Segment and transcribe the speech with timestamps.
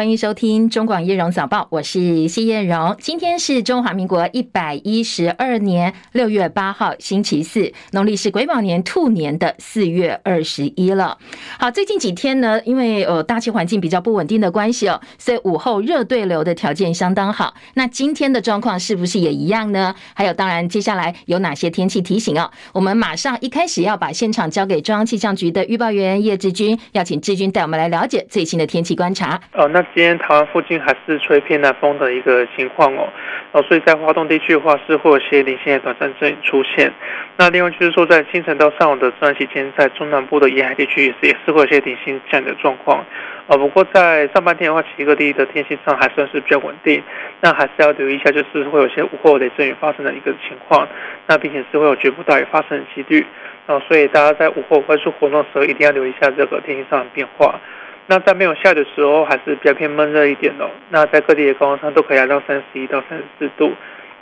[0.00, 2.96] 欢迎收听中广叶荣早报，我是谢叶荣。
[3.00, 11.18] 今天是中华民国一百一十二年六月八号，星期四，农历是癸卯年兔年的四月二十一了。
[11.58, 17.52] 好，最近几天呢，因为呃大气环境比较不稳定的关系哦，所以午后热对流的条件相当好。
[17.74, 19.94] 那今天的状况是不是也一样呢？
[20.14, 22.50] 还有，当然接下来有哪些天气提醒哦？
[22.72, 29.38] 我们马上一开始要把现场交给中央气象局的预报员叶志军，要请志军带我们来了解最新的天气观察。
[29.52, 33.08] 哦，那今天台湾附近还是吹偏南风的一个情况哦，
[33.52, 36.92] 哦，所以在华东地区的话是会有些零星的短暂阵雨出现。
[37.36, 43.04] 那另外就是说，在清晨到上午的这段期间，在中南部的沿海地区也是也是会有些零星降雨的状况。
[43.48, 47.02] 哦，不过在上半天的话，其实各地的天气上还算是比较稳定。
[47.40, 50.86] 那还是要留意一下，就是会有些午后雷阵雨发生的一个情况。
[51.26, 53.26] 那并且是会有局部大雨发生的几率。
[53.66, 57.58] 哦，所以大家在午后外出活动的时候，一定要留意一下这个天气上的变化。
[58.06, 60.68] 那在没有下的时候，还是比较偏闷热一点的。
[60.90, 63.72] 那在各地的高温上都可以来到三十一到三十四度。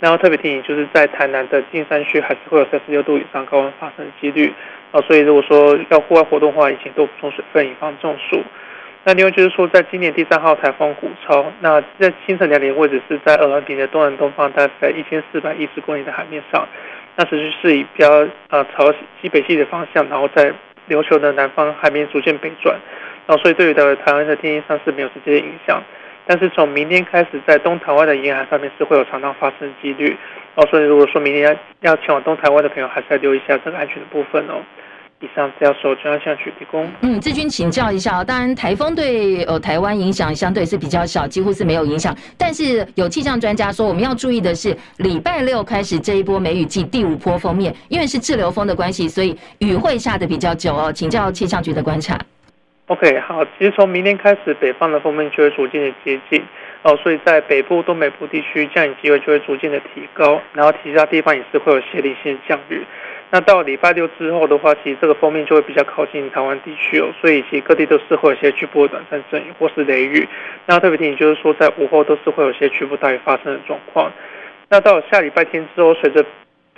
[0.00, 4.52] 然后特别提醒，就是在台南的近山区，还是会有三十六度以上高温发生的几率。
[4.92, 8.40] 啊，所以如果说要户外活动的话，请多补充水分，以防中暑。
[9.04, 16.66] 那另外就是说，在今年第三号台风虎超，那在清晨两点位置是在鹅銮鼻的东南东方，大概在一千四百一十公里的海面上。
[17.16, 20.52] 那持续是以比较呃朝西北西的方向，然后在
[20.88, 22.76] 琉球的南方海面逐渐北转。
[23.28, 25.82] 然后，所以对于的台湾的天气上是没有直接影响，
[26.26, 30.16] 但是从明天开始，在东台湾的沿海上面是会有常常发生几率。
[30.54, 34.54] 哦，所以如果说明天要要前往东台湾的朋友，还是要留意一下这个安全的部分哦。
[35.20, 36.88] 以上是要受中央气象局提供。
[37.02, 42.16] 嗯，志军请教一下，当然台风对呃台湾影响相对是比较小，几乎是没有影响。
[42.38, 50.90] 但是有气象专家说，我们要注意的是，礼拜六开始这一波梅雨季第五波锋面，因为是滞留风的关系，所以雨会下得比较久哦。
[50.90, 52.16] 请教气象局的观察。
[52.88, 56.42] OK，好，其实从明天开始，北方的锋面就会逐渐的接近
[56.82, 62.82] 哦，所以在北部、东北部地区降雨机会就会逐渐的提高，然后其他地方也是会有些零星的降雨。
[63.30, 70.26] 那到礼拜六之后的话，其实这个锋面就会比较靠近台湾地区哦，所以其实各地都是会有些局部的短暂阵雨或是雷雨。
[70.64, 74.10] 那特别提醒就是说，在午后都是会有些局部大雨发生的状况。
[74.70, 76.24] 那到下礼拜天之后，随着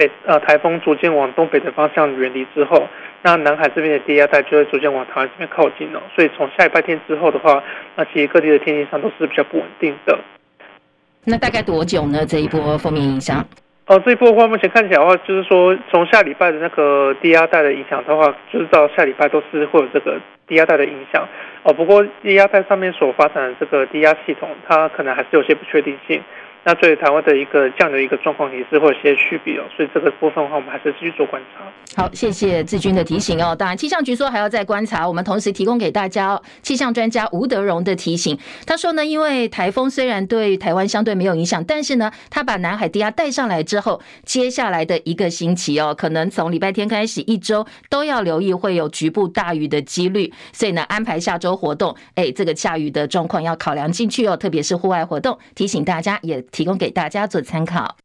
[0.00, 2.88] 北呃台风逐渐往东北的方向远离之后，
[3.21, 6.03] 那南海这边的低压带就会逐渐往台湾这边靠近了。
[6.16, 7.62] 所以从下礼拜天之后的话，
[7.97, 10.19] 那其实各地的天气上都是比较不稳定的。
[11.25, 12.25] 那大概多久呢？
[12.25, 13.44] 这一波负面影响？
[13.87, 21.28] 哦，这一波的话，目前看起来的话，就是说从下礼拜的那个低压带的影响的话，就是到下礼拜都是会有这个低压带的影响。
[21.62, 26.22] 哦，不过低压带上面所发展的这个低压系统，它可能还是有些不确定性。
[26.62, 31.65] 那对于台湾的一个降的一个状况也是会有些区别哦，所以这个部分的话，我们还是继续做观察。
[31.97, 33.56] 好，谢谢志军的提醒哦。
[33.56, 36.41] 当然，气象局说还要再观察，我们同时提供给大家。
[36.62, 56.44] 气象专家吴德荣的提醒，他说呢，因为台风虽然对台湾相对没有影响，但是呢，他把南海低压带上来之后，接下来的一个星期哦，可能从礼拜天开始一周都要留意会有局部大雨的几率，所以呢，安排下周活动，哎，这个下雨的状况要考量进去哦，特别是户外活动，提醒大家也。
[56.50, 57.97] 提供给大家做参考。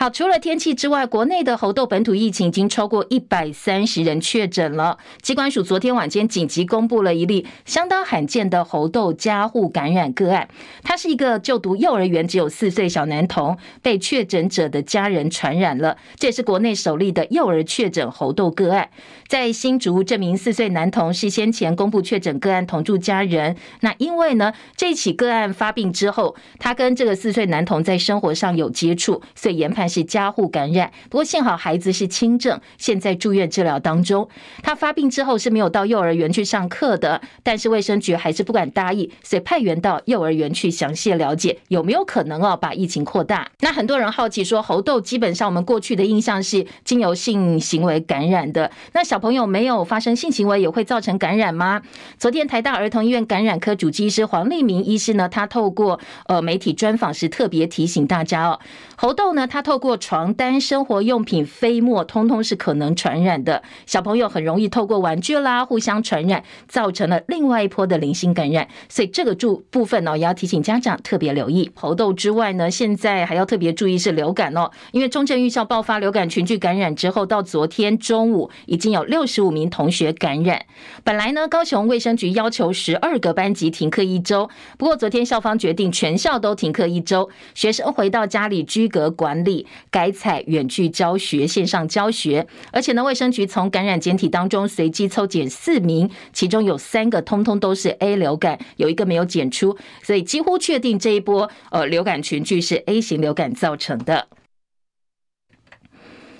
[0.00, 4.96] 好，除了天气之外，国内的猴痘本土疫情已经超过一百三十人确诊了。
[5.22, 10.48] 机管署昨天晚间紧急公布了一例相当罕见的猴痘家户感染个案，
[10.84, 15.96] 他是一个就读幼儿园只有四岁小男童，被确诊者的家人传染了。
[16.14, 18.88] 这也是国内首例的幼儿确诊猴痘个案。
[19.26, 23.56] 在新竹，这名四岁男童是先前公布确诊个案同住家人。
[23.80, 29.87] 那因为呢，这起个案发病之后，他跟这个四岁男童在生活上有接触，所以研判。
[29.88, 34.28] 是家户感染，不过幸好孩子是轻症，现在住院治疗当中。
[34.62, 43.48] 他发病之后是没有到幼儿园去上课的，但是卫生局还是不敢大意，所以派员到幼儿园去详细了解有没有可能哦把疫情扩大。
[43.60, 51.82] 那很多人好奇说，猴痘基本上我们过去的印象是经由性行为感染的，那小朋友没有发生性行为也会造成感染吗？
[52.18, 58.60] 昨天台大儿童医院感染科主治医师黄立明医师呢，他透过呃媒体专访时特别提醒大家哦，
[59.00, 63.62] 猴痘呢，它透过床单、生活用品、飞沫，通通是可能传染的。
[63.86, 68.66] 小朋友很容易透过玩具啦，互相传染，造成了另外一波的零星感染。
[68.88, 71.70] 所以这个注部分呢，也要提醒家长特别留意。
[71.76, 80.62] 猴痘之外呢，现在还要特别注意是流感哦，因为中正预校爆发流感群聚感染之后，到昨天中午已经有六十五名同学感染。
[81.04, 89.66] 本来呢，高雄卫生局要求十二个班级停课一周，不过昨天校方决定全校都停课一周，学生回到家里居格管理。
[89.90, 104.28] 改采远距教学、线上教学，而且呢，卫生局从感染检体当中随机抽检四名，其中有三个通通都是 A 流感，有一个没有检出，所以几乎确定这一波呃流感群聚是 A 型流感造成的。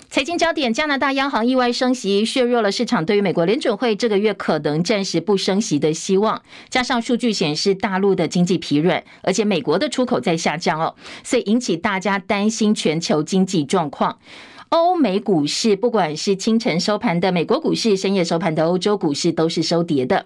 [0.09, 6.41] 财经焦点：加拿大央行意外升息，削弱了市场对于美国联准会这个月可能暂时不升息的希望。
[6.67, 14.17] 加上数据显示大陆的经济疲软，而且美国的出口在下降哦，所以引起大家担心全球经济状况。
[14.69, 20.25] 欧美股市，不管是清晨收盘的美国股市，深夜收盘的欧洲股市，都是收跌的。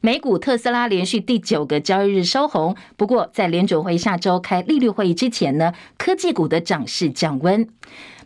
[0.00, 7.68] 美股特斯拉连续第九个交易日收红，不过在联准会下周开利率会议之前呢，科技股的涨势降温。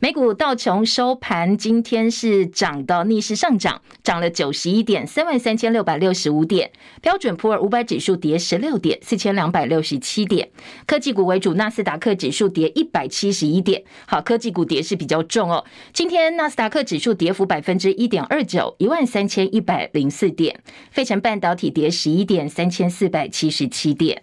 [0.00, 6.70] 美股道琼收盘，今天是涨到逆势上涨，涨了九十一点，三万三千六百六十五点。
[7.02, 10.50] 标准普尔五百指数跌十六点，四千两百六十七点。
[10.86, 13.82] 科技股为主，纳斯达克指数跌一百七十一点。
[14.06, 15.64] 好，科技股跌势比较重哦。
[15.92, 20.60] 今天纳斯达克指数跌幅百分之一点二九，一万三千一百零四点。
[20.92, 24.22] 费城半导体跌十一点，三千四百七十七点。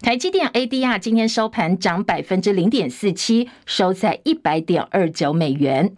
[0.00, 5.96] 台积电 ADR 今天收盘涨百分之零点四七，收在一百点二九美元。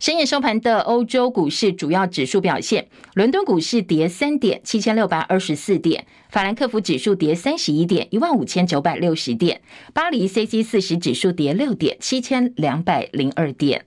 [0.00, 9.58] 深夜收盘的欧洲股市主要指数表现：伦敦股市跌三点，七千六百二十四点；法兰克福指数跌三十一点，一万五千九百六十点；
[9.92, 13.84] 巴黎 c c 四十指数跌六点，七千两百零二点。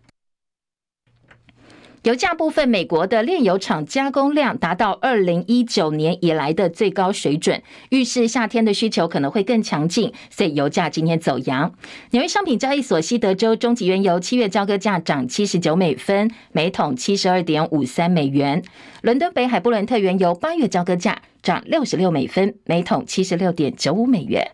[2.06, 7.60] 油价部分，美国的炼油厂加工量达到二零一九年以来的最高水准，
[7.90, 11.74] 预示夏天的需求可能会更强劲，所以油价今天走扬。
[12.12, 18.62] 纽约商品交易所西德州中级原油七月交割价涨七十九美分，每桶七十二点五三美元。
[19.02, 24.52] 伦敦北海布伦特原油八月交割价涨六十六美分，每桶七十六点九五美元。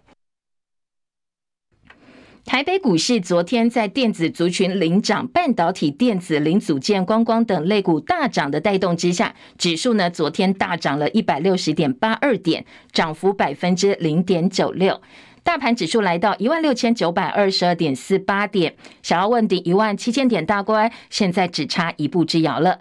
[2.44, 15.00] 台北股市昨天在电子族群领涨、半导体、电子零组件、观光等类股大涨的带动之下，指数呢昨天大涨了一百六十点八二点，涨幅百分之零点九六。
[15.44, 22.80] 大盘指数来到一万六千九百二十二点四八点，想要问鼎一万七千点大关，现在只差一步之遥了。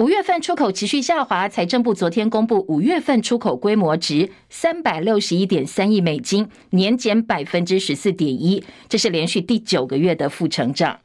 [0.00, 11.00] 五月份出口持续下滑，财政部昨天公布五月份出口规模值三百六十一点三亿美金，年减百分之十四点一，这是连续第九个月的负成长。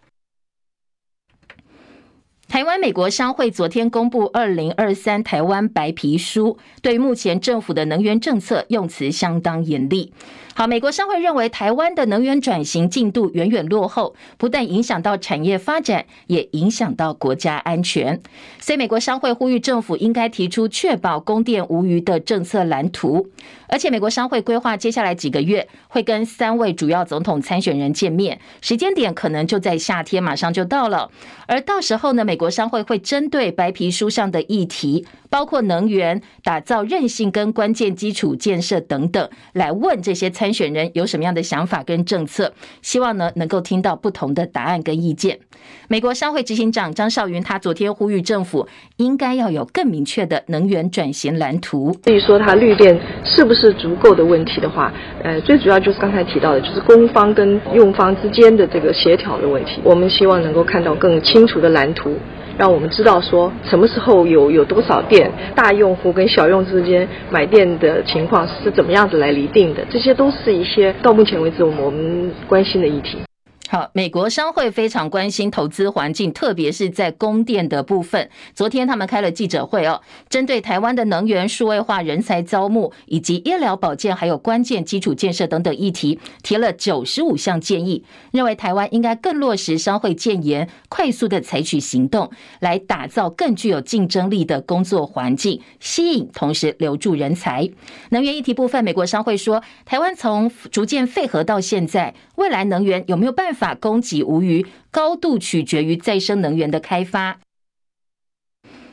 [2.48, 10.14] 台湾美国商会昨天公布二零二三台湾白皮书，对目前政府的能源政策用词相当严厉。
[10.58, 18.22] 好，美国商会认为台湾的能源转型进度远远落后，不但影响到产业发展，也影响到国家安全。
[18.62, 23.30] 所以，美国商会呼吁政府应该提出确保供电无虞的政策蓝图。
[23.68, 31.12] 而且，美国商会规划接下来几个月会跟三位主要总统参选人见面，时间点可能就在夏天，马上就到了。
[31.48, 42.54] 而到时候呢，美国商会会针对白皮书上的议题，包括能源、打造韧性跟关键基础建设等等，来问这些参参选人有什么样的想法跟政策，
[42.84, 45.40] 希望呢能够听到不同的答案跟意见。
[45.88, 51.98] 美国商会执行长张少云他昨天呼吁政府应该要有更明确的能源转型蓝图。
[52.04, 54.94] 至于说它绿电是不是足够的问题的话，
[55.24, 59.82] 呃，最主要就是刚才提到的，就是供方跟用方之间的这个协调的问题。
[59.84, 62.16] 我们希望能够看到更清楚的蓝图。
[62.58, 73.25] 让我们知道说什么时候有有多少电，大用户跟小用之间买电的情况是怎么样子来厘定的，这些都是一些到目前为止我们关心的议题。
[73.68, 78.30] 好，美国商会非常关心投资环境，特别是在供电的部分。
[78.54, 92.30] 昨天他们开了记者会哦，针对台湾的能源数位化、人才招募以及医疗保健还有关键基础建设等等议题，提了九十五项建议，认为台湾应该更落实商会建言，快速的采取行动，
[92.60, 97.68] 来打造更具有竞争力的工作环境，吸引同时留住人才。
[98.10, 103.55] 能源议题部分，美国商会说，台湾从逐渐废核到现在，未来能源有没有办法？
[103.56, 107.40] 法供给无余，高度取决于再生能源的开发。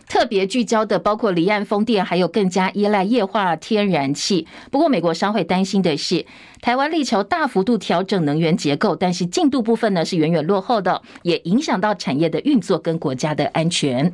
[0.09, 4.47] 特别聚焦的包括离岸风电，还有更加依赖液化天然气。
[4.71, 6.27] 不过，美国商会担心的是，
[6.61, 14.13] 台湾力求大幅度调整能源结构，但是进度部分呢是远远落后的，也影响到产业的运作跟国家的安全。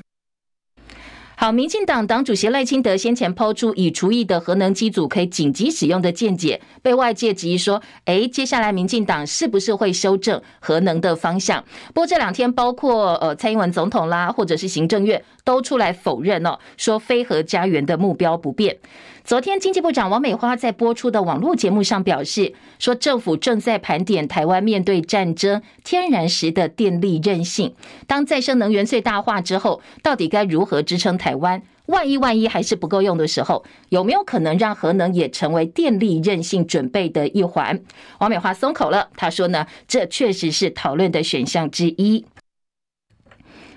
[1.41, 11.65] 好，民进党党主席赖清德先前抛出已除役的核能机组可以紧急使用的见解，被外界质疑说，诶，接下来民进党是不是会修正核能的方向？
[11.95, 18.77] 不过这两天，包括呃蔡英文总统啦，或者是行政院都出来否认哦，说非核家园的目标不变。
[19.29, 27.75] 昨天，经济部长王美花在播出的网络节目上表示，说政府正在盘点台湾面对战争天然时的电力韧性。
[28.07, 31.61] 当再生能源最大化之后，到底该如何支撑台湾？
[31.85, 37.79] 万一万一还是不够用的时候，有没有可能让核能也成为电力韧性准备的一环？
[38.21, 42.25] 王美花松口了，她说呢，这确实是讨论的选项之一。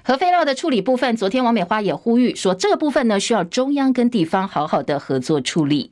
[0.03, 5.91] 核废料的处理部分，昨天王美花也呼吁说，这个部分呢，需要中央跟地方好好的合作处理。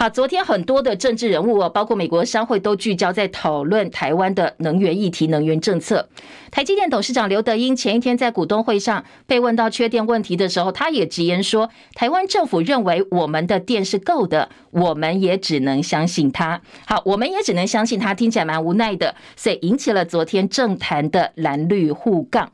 [0.00, 6.08] 好，昨天很多的政治人物哦，包括美国商会都聚焦在讨论台湾的能源议题、能源政策。
[6.50, 16.62] 台积电董事长刘德英前一天在股东会上被问到缺电问题的时候，他也直言说，台湾政府认为我们的电是够的，我们也只能相信他。
[16.86, 22.50] 好，我们也只能相信他，听起来蛮无奈的，所以引起了昨天政坛的蓝绿互杠。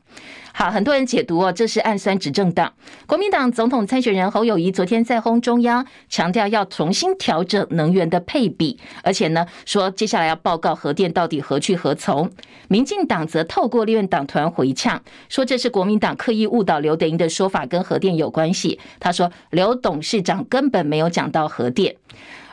[0.59, 2.73] 好，很多人解读哦，这是暗酸执政党。
[3.05, 12.31] 国民党总统参选人侯友宜昨天在轰中央，强调要重新调整能源的配比，而且呢，说接下来要报告核电到底何去何从。
[12.69, 14.99] 民进党则透过立院党团回呛，
[15.29, 18.79] 说这是国民党刻意误导刘德英的说法跟核电有关系。
[18.99, 21.95] 他说刘董事长根本没有讲到核电，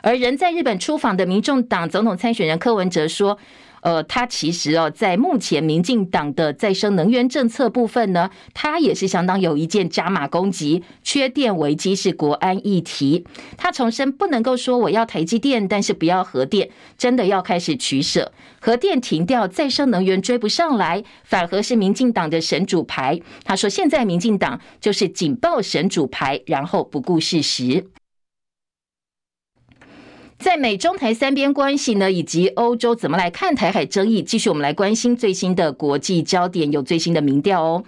[0.03, 3.39] 而人在日本出访的民众党总统参选人柯文哲说。
[3.85, 13.27] 呃，他其实哦，在目前民进党的再生能源政策部分呢，他也是相当有一件加码攻击，缺电危机是国安议题。
[13.55, 18.31] 他重申不能够说我要台积电，但是不要核电，真的要开始取舍。
[18.59, 23.21] 核电停掉，再生能源追不上来，反而是民进党的神主牌。
[23.43, 27.85] 他说，现在民进党就是紧抱神主牌，然后不顾事实。
[30.37, 37.83] 在美中台三边关系呢，以及欧洲怎么来看台海争议，继续我们来关心最新的国际焦点，有最新的民调哦。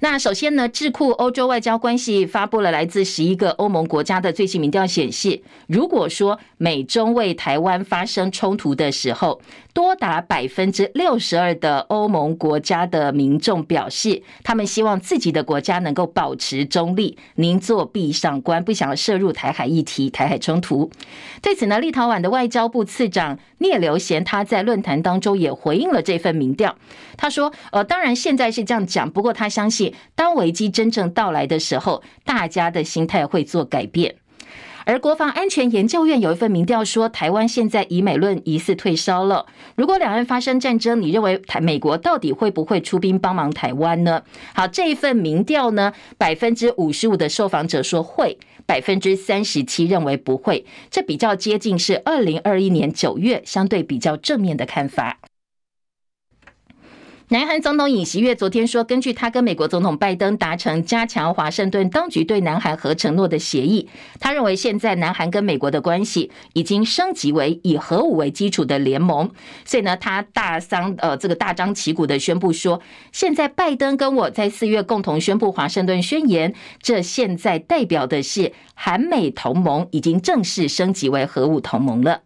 [0.00, 9.40] 那首先呢，智库欧洲外交关系发布了来自十一个欧盟国家的最新民调显示，如果说美中为台湾发生冲突的时候，
[9.74, 20.88] 多达百分之六十二的欧盟国家的民众表示，他们希望自己的国家能够保持中立，宁坐壁上观，不想要涉入台海议题、台海冲突。
[21.42, 26.76] 对此呢，立陶宛的外交部次长聂留贤他在论坛当中也回应了这份民调，
[27.16, 34.16] 他说：“呃，当然现在是这样讲，不过他相信。”当危机真正到来的时候，大家的心态会做改变。
[34.84, 39.44] 而国防安全研究院有一份民调说，台湾现在以美论疑似退烧了。
[39.74, 44.22] 如果两岸发生战争，你认为台美国到底会不会出兵帮忙台湾呢？
[44.54, 55.18] 好，这一份民调呢，百分之五十五的受访者说会，百分之三十七认为不会，这比较接近是二零二一年九月相对比较正面的看法。
[57.30, 63.86] 南韩总统尹锡悦昨天说，根据他跟美国总统拜登达成加强华盛顿当局对南韩核承诺的协议，
[64.18, 69.30] 他认为现在南韩跟美国的关系已经升级为以核武为基础的联盟，
[69.66, 72.80] 所以呢，他大张呃这个大张旗鼓的宣布说，
[73.12, 82.22] 现在拜登跟我在四月共同宣布华盛顿宣言，这现在代表的是韩美同盟已经正式升级为核武同盟了。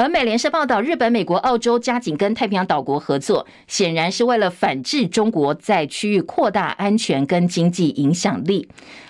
[0.00, 8.68] 而美联社报道，日本、美国、澳洲加紧跟太平洋岛国合作，显然是为了反制中国在区域扩大安全跟经济影响力。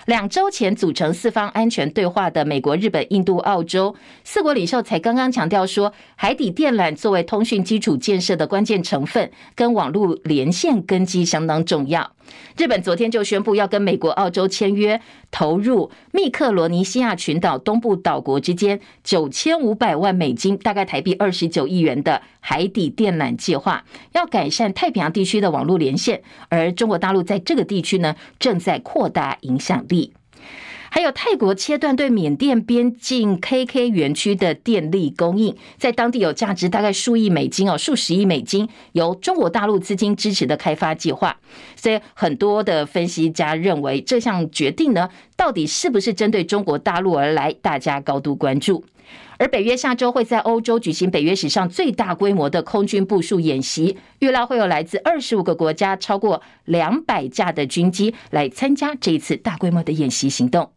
[0.09, 12.11] 两周前组成四方安全对话的美国、日本、印度、澳洲四国领袖才刚刚强调说，海底电缆作为通讯基础建设的关键成分，跟网络连线根基相当重要。
[12.57, 14.99] 日本昨天就宣布要跟美国、澳洲签约，
[15.29, 26.21] 投入密克罗尼西亚群岛东部岛国之间九千五百万美金（大概台币二十九亿元）的海底电缆计划，要改善太平洋地区的网络连线。
[26.49, 29.98] 而中国大陆在这个地区呢，正在扩大影响力。
[30.91, 41.37] 还有泰国切断对缅甸边境 KK 园区的电力供应，在当地有价值大概数亿美金哦，数十亿美金，由中国大陆资金支持的开发计划。
[41.75, 48.83] 所以很多的分析家认为，这项决定呢，到底是不是针对中国大陆而来，大家高度关注。
[49.37, 60.69] 而北约下周会在欧洲举行北约史上最大规模的空军部署演习，预料会有来自二十五个国家超过两百架的军机来参加这一次大规模的演习行动。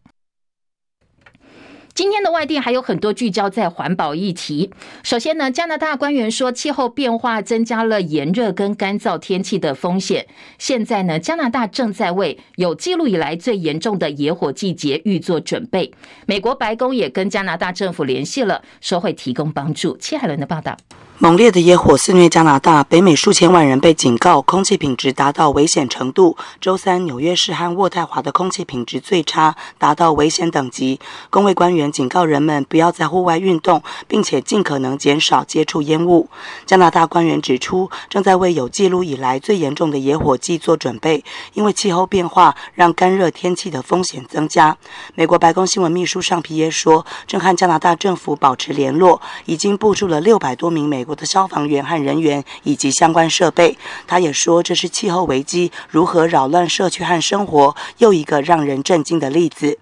[1.95, 4.71] 今天的外电还有很多聚焦在环保议题。
[5.03, 10.25] 首先呢，加拿大官员说，气候变化增加了炎热跟干燥天气的风险。
[10.57, 15.93] 现在呢，加拿大正在为有记录以来最严重的野火季节预做准备。
[16.25, 19.95] 美国白宫也跟加拿大政府联系了，说会提供帮助。
[19.97, 20.75] 戚海伦的报道。
[21.23, 26.35] 猛烈的野火肆虐加拿大，北美数千万人被警告，空气品质达到危险程度。
[26.59, 30.99] 周三，纽约市和渥太华的空气品质最差，达到危险等级。
[31.29, 36.27] 工位官员警告人们不要在户外运动，并且尽可能减少接触烟雾。
[36.65, 44.75] 加拿大官员指出，正在为有记录以来最严重的野火季做准备，因为气候变化让干热天气的风险增加。
[45.15, 51.12] 美国白宫新闻秘书尚皮耶说，正和加拿大政府保持联络，已经部署了六百多名美国。
[51.15, 53.77] 的消防员和人员以及相关设备，
[54.07, 59.77] 他也说，这是气候危机如何扰乱社区和生活又一个让人震惊的例子。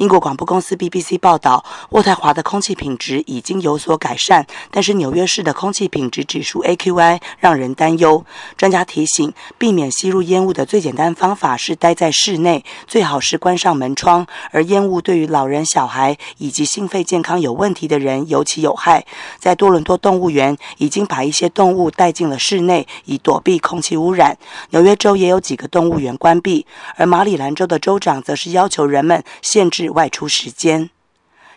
[0.00, 8.24] 英国广播公司 BBC 报道，渥太华的空气品质已经有所改善，但是纽约市的空气品质指数 AQI 让人担忧。
[8.56, 14.26] 专家提醒，避免吸入烟雾的最简单方法是待在室内，最好是关上门窗。
[14.52, 19.04] 而烟雾对于老人、小孩以及心肺健康有问题的人尤其有害。
[19.38, 24.38] 在多伦多动物园，已经把一些动物带进了室内，以躲避空气污染。
[24.70, 26.64] 纽约州也有几个动物园关闭，
[26.96, 30.90] 而马里兰州的州长则是要求人们限制外出时间。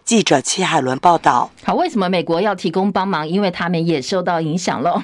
[0.03, 1.49] 记者戚海伦报道。
[1.63, 3.27] 好，为什么美国要提供帮忙？
[3.27, 5.03] 因为他们也受到影响喽。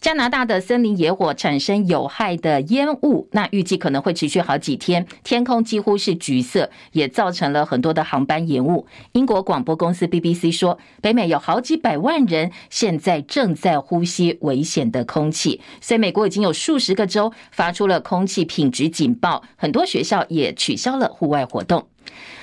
[0.00, 8.86] 加拿大的森林野火产生有害的烟雾，那预计可能会持续好几天，天空几乎是橘色，也造成了很多的航班延误。
[9.12, 21.88] 英国广播公司 BBC 说，北美有好几百万人现在正在呼吸危险的空气，所以美国已经有数十个州发出了空气品质警报，很多学校也取消了户外活动。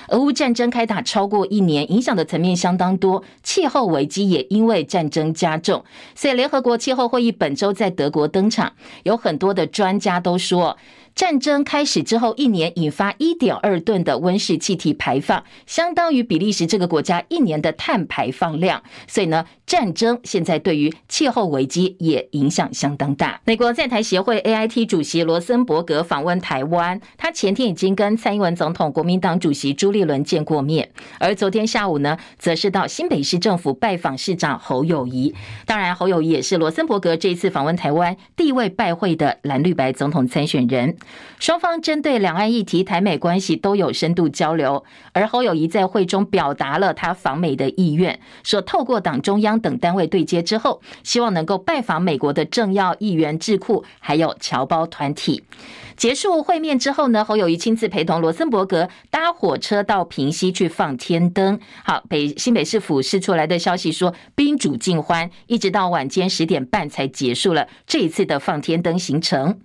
[0.08, 5.84] 俄乌战争开打超过一年，影响的层面相当多，气候危机也因为战争加重。
[6.14, 8.72] 所以，联合国气候会议本周在德国登场，
[9.04, 10.76] 有很多的专家都说，
[11.14, 18.82] 战争开始之后一年引发一点二吨的温室气体排放，相当于比利时这个国家一年的碳排放量。
[19.06, 23.40] 所以呢，战争现在对于气候危机也影响相当大。
[23.44, 30.90] 美国在台协会 AIT 主席罗森伯格访问台湾，他前天已经跟蔡英文总统、国民党主席朱立伦见过面，
[31.20, 35.32] 而昨天下午呢，则是到新北市政府拜访市长侯友谊。
[35.64, 40.96] 当然，侯友谊也是罗森伯格这一次访问台湾第一位拜会的蓝绿白总统参选人。
[41.38, 55.44] 双方针对两岸议题、台美关系都有深度交流，而侯友谊在会中表达了他访美的意愿，说透过党中央等单位对接之后，希望能够拜访美国的政要、议员、智库，还有侨胞团体。
[55.96, 61.60] 结束会面之后呢，侯友谊亲自陪同罗森伯格搭火车到平西去放天灯。
[61.84, 69.60] 好，北新北市府释出来的消息说，宾主尽欢，一直到晚间十点半才结束了这一次的放天灯行程。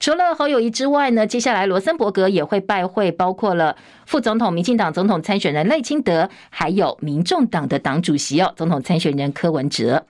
[0.00, 10.06] 除了侯友宜之外呢，接下来罗森伯格也会拜会，包括了副总统、民进党总统参选人赖清德，还有民众党的党主席哦，总统参选人柯文哲。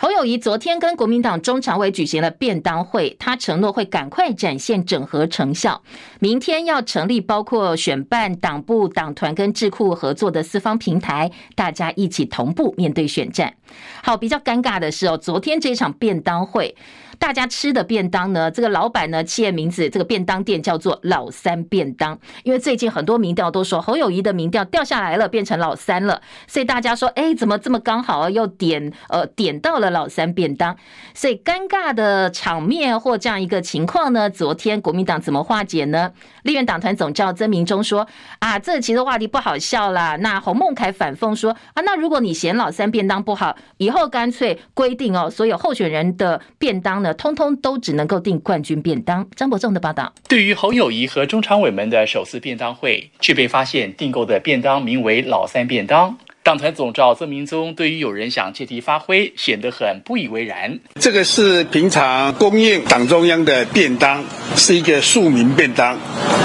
[0.00, 5.82] 侯友宜昨天跟国民党中常委举行了便当会，他承诺会赶快展现整合成效。
[6.20, 13.54] 明天要成立包括选办、党部、党团跟智库合作的四方平台，大家一起同步面对选战。
[14.00, 16.76] 好，比较尴尬的是哦，昨天这场便当会。
[17.18, 18.50] 大家吃的便当呢？
[18.50, 22.18] 这个老板呢，企业名字这个便当店叫做老三便当。
[22.44, 28.30] 因为最近很多民调都说侯友谊的民调掉下来了，变成老三了，所以大家说，哎，怎么这么刚好？
[28.30, 30.76] 又点呃点到了老三便当，
[31.14, 34.30] 所以尴尬的场面或这样一个情况呢？
[34.30, 36.12] 昨天国民党怎么化解呢？
[36.48, 38.08] 立院党团总召曾明忠说
[38.38, 40.16] 啊，这其实话题不好笑啦。
[40.16, 49.28] 那洪孟楷反讽说啊，那如果你嫌老三便当不好，以后干脆规定哦，所有候选人的便当呢，通通都只能够订冠军便当。
[49.36, 50.10] 张伯仲的报道。
[50.26, 56.16] 对于侯友谊和中常委们的首次便当会，却被发现订购的便当名为“老三便当”。
[56.48, 60.78] 党团总召曾明宗对于有人想借题发挥，显得很不以为然。
[60.98, 64.24] 这个是平常供应党中央的便当，
[64.56, 65.98] 是一个庶民便当。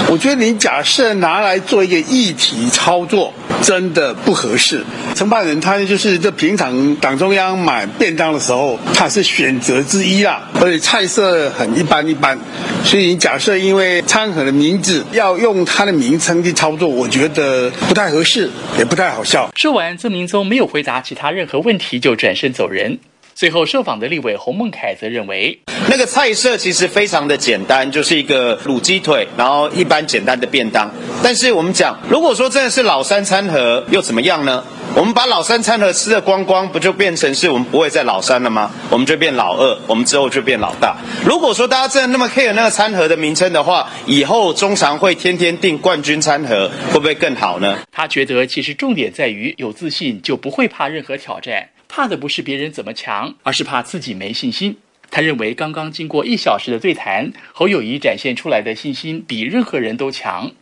[0.10, 4.84] 我觉得您假设拿来做一个议题操作，真的不合适。
[5.16, 12.38] 承办人他就是这平常党中央买便当的时候，他是选择之一啦，而且菜色很一般一般。
[12.84, 19.50] 所以你假设因为餐盒的名字要用他的名称去操作，我觉得不太合适，也不太好笑。
[19.56, 19.93] 说完。
[19.98, 23.00] 郑明宗没有回答其他任何问题，就转身走人。
[23.36, 30.90] 最后受访的立委洪孟凯则认为，那个菜色其实非常的简单，就是一个卤鸡腿，然后一般简单的便当。
[31.24, 34.64] 但是我们讲，如果说真的是老三餐盒，又怎么样呢？
[34.96, 38.72] 我们把老三餐盒吃的光光，不就变成是我们不会再老三了吗？
[38.92, 40.96] 我们就变老二，我们之后就变老大。
[41.26, 47.80] 如果说大家真的那么 care 那个餐盒的名称的话，以后中常会天天订冠军餐盒，会不会更好呢？
[47.92, 54.78] 他觉得其实重点在于有自信就不会怕任何挑战，怕的不是别人怎么强，而是怕自己没信心。
[55.12, 60.54] 他认为刚刚经过一小时的对谈，侯友谊展现出来的信心比任何人都强。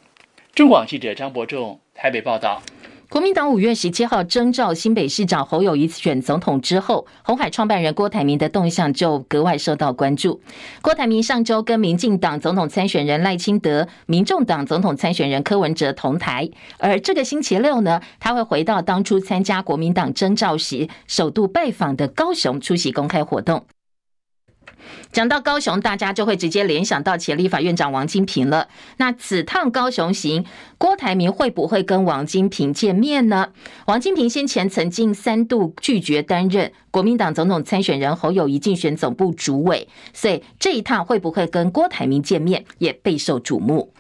[0.54, 2.62] 中广记者张伯仲台北报道。
[3.12, 10.40] 国民党五月十七号征召新北市长侯友宜选总统之后，红海创办人郭台铭的动向就格外受到关注。
[10.82, 23.66] 郭台铭上周跟民进党总统参选人赖清德、民众党总统参选人柯文哲同台，而这个星期六呢，他会回到当初参加国民党征召时首度拜访的高雄出席公开活动。
[25.12, 28.68] 讲到高雄，大家就会直接联想到前立法院长王金平了。
[28.98, 30.46] 那此趟高雄行，
[30.78, 33.50] 郭台铭会不会跟王金平见面呢？
[33.86, 43.94] 王金平先前曾经三度拒绝担任国民党总统参选人侯友谊竞选总部主委，所以这一趟会不会跟郭台铭见面，也备受瞩目。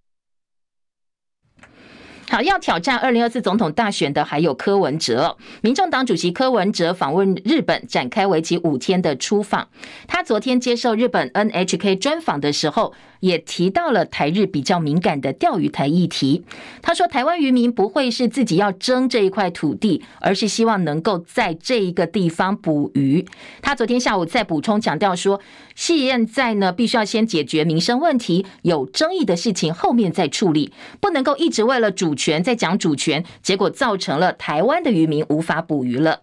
[2.32, 5.36] 好，要挑战二零二四总统大选的还有柯文哲。
[5.60, 9.67] 民众党主席柯文哲访问日本，展开为期五天的出访。
[10.08, 16.44] 他昨天接受日本 NHK 专访的时候，也提到了台日比较敏感的钓鱼台议题。
[16.82, 23.26] 他说，台湾渔民不会是自己要争这一块土地，而是希望能够在这一个地方捕鱼。
[23.62, 25.40] 他昨天下午再补充强调说，
[25.74, 36.22] 现在呢，必须要先解决民生问题，有争议的事情后面再处理，不能够一直为了主权在讲主权，结果造成了台湾的渔民无法捕鱼了。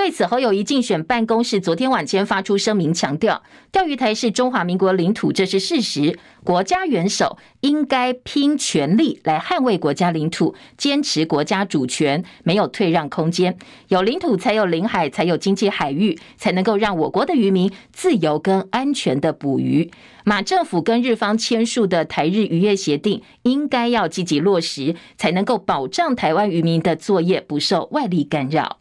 [0.00, 6.18] 对此，侯友谊竞选办公室昨天晚间发出声明，强调钓鱼台是中华民国领土，这是事实。
[6.42, 13.58] 国家元首应该拼全力来捍卫国家领土，坚持国家主权，没有退让空间。
[13.88, 19.90] 有领土才有领海，才有经济海域，才能够让我国的渔民自由跟安全的捕鱼。
[20.24, 28.78] 马政府跟日方签署的台日渔业协定，应该要积极落实，才能够保障台湾渔民的作业不受外力干扰。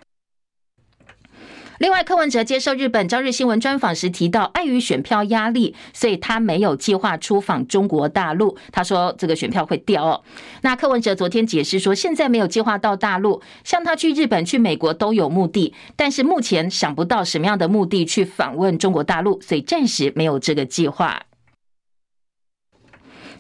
[1.79, 8.57] 另外，柯文哲接受日本朝日新闻专访时提到，碍于选票压力，所以他没有计划出访中国大陆。
[8.73, 10.21] 他说这个选票会掉哦。
[10.61, 21.21] 那柯文哲昨天解释说，现在没有计划到大陆，像他去日本、去美国都有目的，但是目前想不到什么样的目的去访问中国大陆，所以暂时没有这个计划。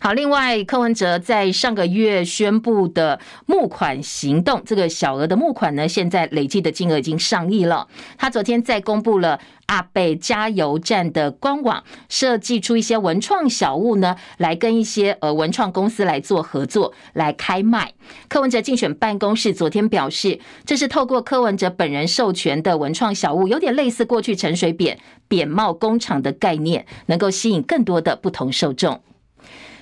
[0.01, 7.85] 好，另外，柯文哲在上个月宣布的募款行动，这个小额的募款呢，现在累计的金额已经上亿了。
[8.17, 17.91] 他昨天在公布了阿北加油站的官网，设计出一些文创小物呢，来跟一些呃文创公司来做合作，来开卖。
[18.29, 29.01] 柯文哲竞选办公室昨天表示，这是透过柯文哲本人授权的文创小物，有点类似过去陈水扁扁帽工厂的概念，能够吸引更多的不同受众。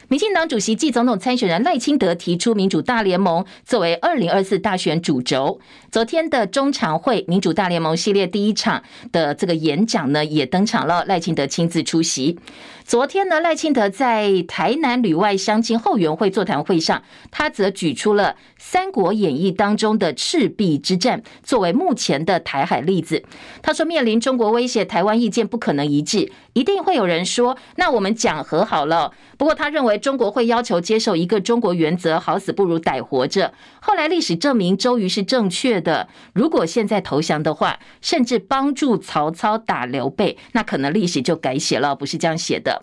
[0.10, 5.60] 民进党主席暨总统参选人赖清德提出民主大联盟作为二零二四大选主轴。
[5.92, 12.40] 昨天的中常会民主大联盟系列第一场的这个演讲呢，也登场了，赖清德亲自出席。
[12.88, 23.26] 昨天呢，赖清德在台南旅外乡亲后援会座谈会上，他则举出了《三国演义》当中的赤壁之战作为目前的台海例子。
[23.62, 29.12] 他说，面临中国威胁，台湾意见不可能一致，一定会有人说，那我们讲和好了。
[29.38, 33.54] 不过他认为中国会要求接受一个中国原则，好死不如歹活着。
[33.82, 42.77] 后来历史证明周瑜是正确的，如果现在投降的话，甚至帮助曹操打刘备，那可能历史就改写了，不是这样写的。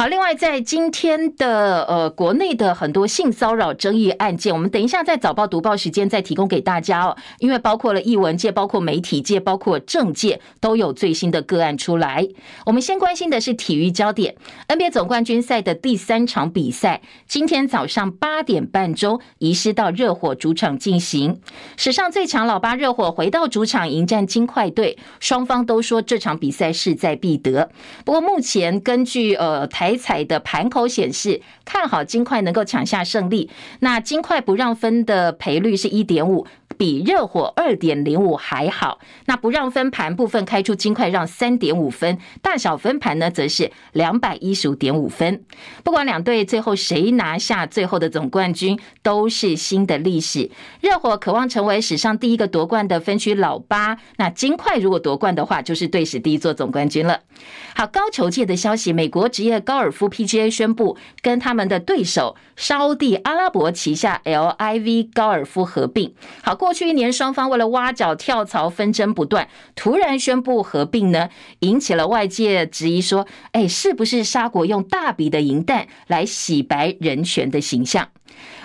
[0.00, 7.14] 好，另外在今天的呃国内的很多性骚扰争议案件，我们等一下在早报读报时间再提供给大家哦。
[7.38, 12.26] 因为包括了艺文界、包括媒体界、包括政界都有最新的个案出来。
[12.64, 14.36] 我们先关心的是体育焦点
[14.68, 21.42] ，NBA 总冠军赛的第三场比赛，今天早上八点半钟移师到热火主场进行。
[21.76, 27.70] 史上最强老八热火回到主场迎战金块队，双方都说这场比赛势在必得。
[28.06, 33.48] 不过目前根据呃台彩彩的盘口显示，看好金块能够抢下胜利。
[33.78, 36.46] 那金块不让分的赔率是一点五，
[36.80, 39.00] 比热火二点零五还好。
[39.26, 45.44] 那不让分盘部分开出金块让三点五分，大小分盘呢则是两百一十五点五分。
[45.84, 50.50] 不管两队最后谁拿下最后的总冠军，都是新的历史。
[50.80, 57.20] 热火渴望成为史上第一个夺冠的分区老八，那金块如果夺冠的话，就是队史第一座总冠军了。
[57.76, 66.14] 好，高球界的消息，美国职业高尔夫 PGA 宣布跟他们的对手沙地阿拉伯旗下 LIV 高尔夫合并。
[66.42, 71.28] 好，过过去一年双方为了挖角跳槽纷争不断，突然宣布合并呢，
[71.58, 78.10] 引起了外界质疑说，哎，是不是沙国用大笔的银弹来洗白人权的形象？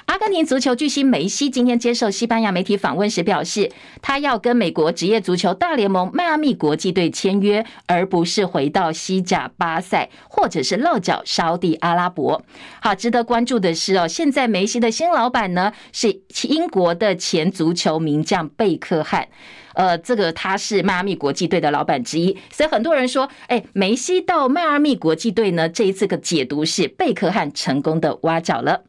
[0.06, 12.41] 阿根廷足球巨星梅西今天接受西班牙媒体访问时表示，他要跟美国职业足球大联盟迈阿密国际队签约，而不是回到西甲巴塞或者是落脚沙地阿拉伯。
[12.80, 19.28] 好，值得关注的是哦，现在梅西的新老板呢是英国的前足球名将贝克汉，
[19.74, 28.84] 呃，这个他是迈阿密国际队的老板之一，所以很多人说，哎，梅西到迈阿密国际队呢，这一次的解读是贝克汉成功的挖角了。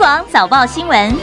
[0.00, 1.14] 广早报新闻，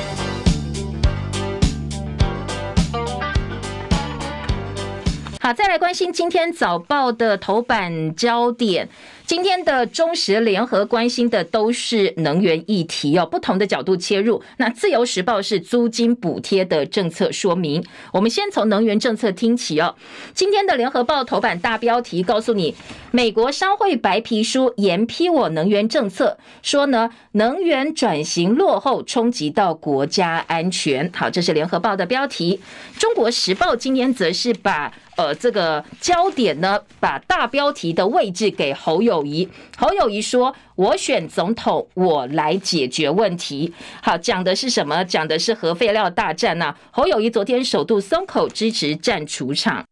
[5.48, 8.90] 好，再来关心今天早报的头版焦点。
[9.26, 14.44] 今天的中时联合关心的都是能源议题哦，不同的角度切入。
[14.58, 17.82] 那自由时报是租金补贴的政策说明。
[18.12, 19.96] 我们先从能源政策听起哦。
[20.34, 22.76] 今天的联合报头版大标题告诉你，
[23.12, 31.10] 美国商会白皮书严批我能源政策，说呢能源转型落后，冲击到国家安全。
[31.16, 32.60] 好，这是联合报的标题。
[33.00, 39.18] 中国时报今天则是把呃这个焦点呢，把大标题的位置给侯友。
[39.26, 45.04] 谊，侯友宜说：“我选总统，我来解决问题。”好，讲的是什么？
[45.04, 49.84] 讲的是核废料大战呐、侯友宜昨天首度松口，支持战储场。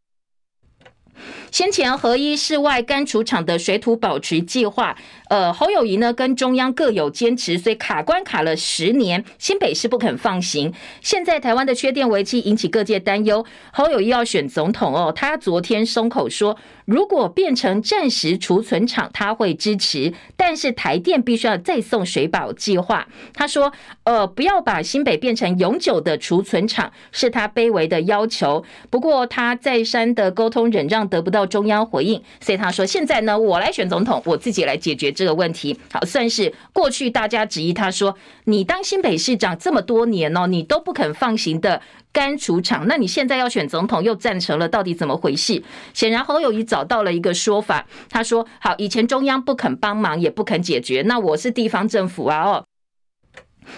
[1.51, 4.97] 先前核一室外干储厂的水土保持计划，
[5.29, 10.73] 呃，侯友宜呢跟中央各有坚持，所以卡关卡了十年，新北市不肯放行。
[11.01, 16.57] 现在台湾的缺电危机引起各界担忧，侯友宜要选总统哦，他昨天松口说。
[16.85, 23.07] 如果变成暂时储存厂，他会支持，但是台电必须要再送水保计划。
[23.33, 23.73] 他说
[24.05, 28.63] ：“呃，不要把新北变成永久的储存厂，是他卑微的要求。
[28.91, 35.79] 不过他再三的沟通忍让得不到中央回应，所以他说现在呢，我来选总统，我自己来解决这个问题。
[35.91, 41.81] 好，算是过去大家质疑他说，你当新北市长这么多年哦，你都不肯放行的。”
[42.15, 45.61] 干储厂，那你现在要选总统又赞成了，到底怎么回事？
[45.93, 52.65] 显然侯友宜找到了一个说法，他说：“好，以前中央不肯帮忙，也不肯解决，那我是地方政府啊，哦，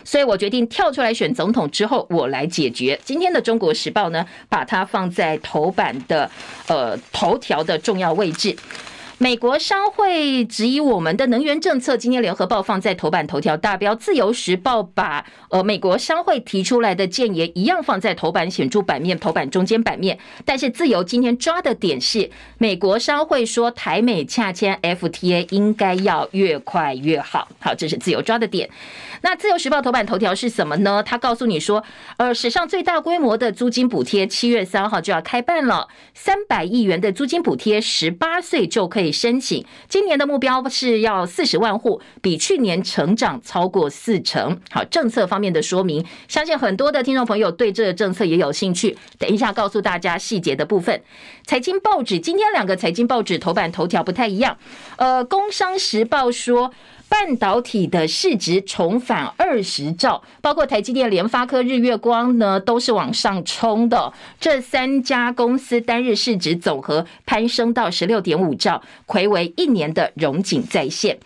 [0.04, 6.30] 所以我决定跳出来选总统之后，我来解决。”今天的《中国时报》呢，把它放在头版的
[6.68, 8.56] 呃头条的重要位置。
[9.20, 20.20] 美国商会质疑我们的能源政策，今天联合报放在头版头条大标，自由时报把呃美国商会提出来的建言一样放在头版显著版面，头版中间版面。
[20.46, 27.48] 但是自由今天抓的点是，美国商会说台美洽签 FTA 应该要越快越好。
[27.60, 28.70] 好，这是自由抓的点。
[29.22, 31.02] 那自由时报头版头条是什么呢？
[31.02, 31.84] 他告诉你说，
[32.18, 39.07] 呃，史上最大规模的租金补贴，七月三号就要开办了，三百亿元的租金补贴，十八岁就可以。
[39.12, 44.60] 申请今年的目标是要四十万户，比去年成长超过四成。
[44.70, 48.98] 好，政策方面的说明，相信很多的听众朋友对这个政策也有兴趣。
[49.18, 51.02] 等一下告诉大家细节的部分。
[51.46, 54.58] 财经报纸今天两个财经报纸头版头条不太一样。
[54.98, 56.74] 呃，工商时报说。
[57.10, 64.12] 半导体的市值重返二十兆，包括台积电、联发科、日月光呢，都是往上冲的。
[64.40, 71.18] 这三家公司单日市值总和攀升到十六点五兆，睽违一年的荣景再现。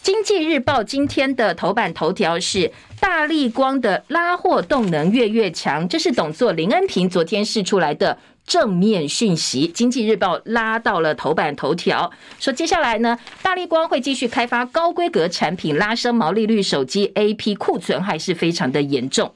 [0.00, 8.16] 经济日报今天的头版头条是大力光的拉货动能越越强，这是董座林恩平昨天试出来的。
[8.48, 19.34] 正面讯息，《经济日报》拉到了头版头条，说接下来呢，大立光会继续开发高规格产品，拉升毛利率，手机 AP 库存还是非常的严重。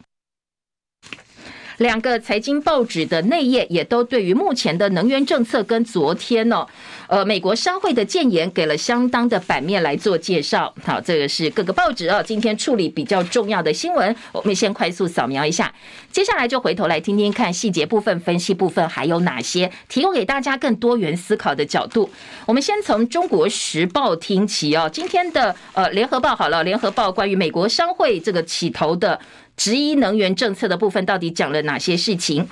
[1.83, 6.67] 两个财经报纸的内页也都对于目前的能源政策跟昨天哦。
[7.09, 10.73] 呃，美国商会的建言给了相当的版面来做介绍。
[10.83, 15.71] 好，这个是各个报纸啊，今天处理比较重要的新闻，我们先快速扫描一下。
[16.11, 22.09] 接下来就回头来听听看细节部分、分析部分还有哪些，提供给大家更多元思考的角度。
[22.47, 24.89] 我们先从中国时报听起哦。
[24.91, 29.19] 今天的呃联合报好了，联合报关于美国商会这个起头的
[29.57, 32.47] 质疑能源政策的部分到底讲了哪些事情？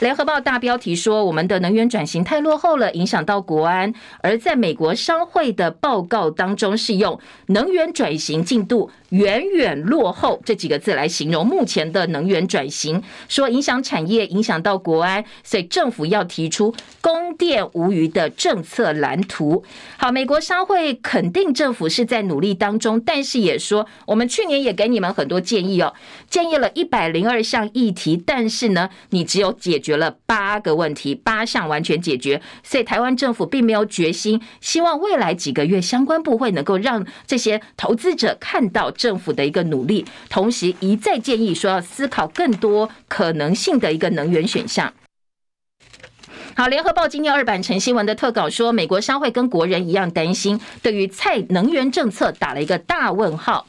[0.00, 3.94] 联合报大标题说，我们的能源转型太落后了，影响到国安。
[4.20, 19.64] 而在美国商会的报告当中，是用能源转型进度远远落后这几个字来形容目前的能源转型，说影响产业，影响到国安，所以政府要提出供电无虞的政策蓝图。
[19.96, 25.94] 好，美国商会肯定政府是在努力当中，但是也说，我们去年也给你们很多建议哦，
[26.28, 44.92] 建议了一百零二项议题，但是呢，你只有解决了八个问题，八项完全解决，所以台湾政府并没有决心，希望未来几个月相关部会能够让这些投资者看到政府的一个努力，同时一再建议说要思考更多可能性的一个能源选项。
[46.56, 53.68] 好，联合报今天二版陈希文的特稿说，美国商会跟国人一样担心，对于蔡能源政策打了一个大问号。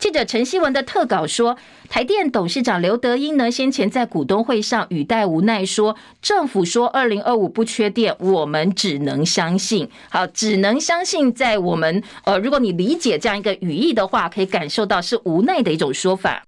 [0.00, 1.58] 记者陈希文的特稿说，
[1.90, 9.90] 台电董事长刘德英呢，先前在股东会上语带无奈说，政府说二零二五不缺电，我们只能相信。
[10.08, 16.44] 好，只能相信，在我们呃，如果你理解这样一个语义的话，可以感受到是无奈的一种说法。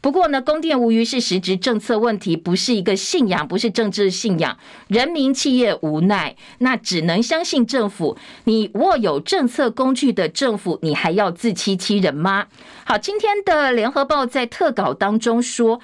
[0.00, 4.56] 不过呢，供电无虞是实质政策问题，不是一个信仰，不是政治信仰。
[4.88, 8.16] 人民企业无奈，那只能相信政府。
[8.44, 12.46] 你握有政策工具的政府，你还要自欺欺人吗？
[12.84, 15.80] 好，今天的联合报在特稿当中说。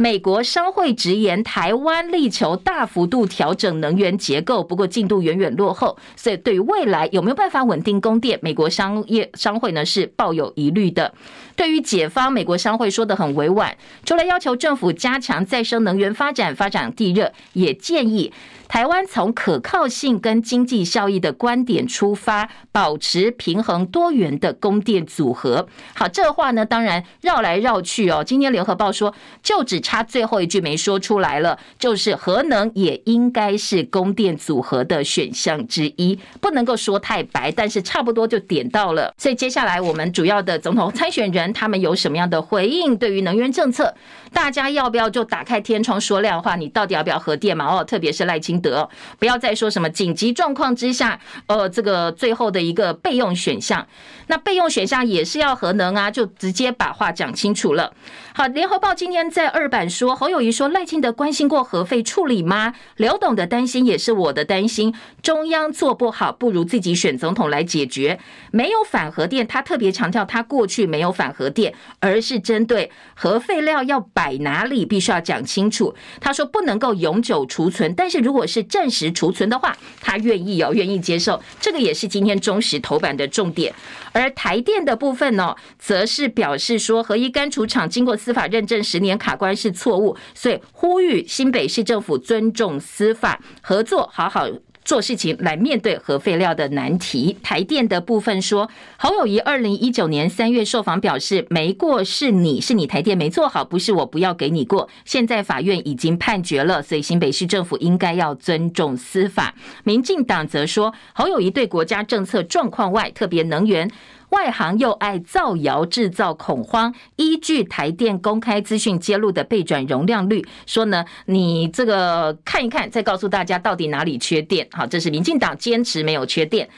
[0.00, 11.12] 美国商会直言，台湾力求大幅度调整能源结构，不过进度远远落后，所以对于未来有没有办法稳定供电，美国商业商会呢是抱有疑虑的。
[11.58, 18.32] 对于解方，美国商会说得很委婉，除了要求政府加强再生能源发展、发展地热，也建议。
[18.68, 25.66] 台湾从可靠性跟经济效益的观点出发，保持平衡多元的供电组合。
[25.94, 28.22] 好，这话呢，当然绕来绕去哦。
[28.22, 39.12] 今天联合报说，就只差最后一句没说出来了，就是核能也应该是供电组合的选项之一，不能够说太白，但是差不多就点到了。
[39.16, 42.94] 所以接下来我们主要的总统参选人他们有什么样的回应？
[42.94, 43.94] 对于能源政策，
[44.30, 46.54] 大家要不要就打开天窗说亮话？
[46.56, 47.64] 你到底要不要核电嘛？
[47.64, 48.58] 哦，特别是赖清。
[48.60, 48.88] 德
[49.20, 53.86] 不要再说什么紧急状况之下，呃，这个最后的一个备用选项，
[54.26, 57.92] 那备用选项也是要核能啊，就直接把话讲清楚了。
[58.34, 62.74] 好，联合报今天在二版说，侯友谊说赖清德关心过核废处理吗？
[62.96, 68.18] 刘董的担心也是我的担心，中央做不好，不如自己选总统来解决。
[68.50, 75.94] 没有反核电，他特别强调他过去没有反核电，而是针对核废料要摆哪里，必须要讲清楚。
[76.20, 81.40] 他说不能够永久储存，但是如果是暂时储存的话，他愿意哦，愿意接受。
[81.60, 83.72] 这个也是今天中时头版的重点。
[84.12, 94.48] 而台电的部分呢，则是表示说，核一干除厂经过司法认证十年卡关是错误，所以呼吁新北市政府尊重司法合作，好好。
[94.88, 97.36] 做事情来面对核废料的难题。
[97.42, 104.88] 台电的部分说，侯友谊二零一九年三月受访表示，没过是你是你台电没做好，不是我不要给你过。
[105.04, 109.54] 现在法院已经判决了，所以新北市政府应该要尊重司法。
[109.84, 113.90] 民进党则说，侯友谊对国家政策状况外，特别能源。
[114.30, 124.68] 外行又爱造谣制造恐慌，依据台电公开资讯揭露的备转容量率，说呢，你这个看一看，再告诉大家到底哪里缺电。
[124.78, 126.68] 好，这是民进党坚持没有缺电。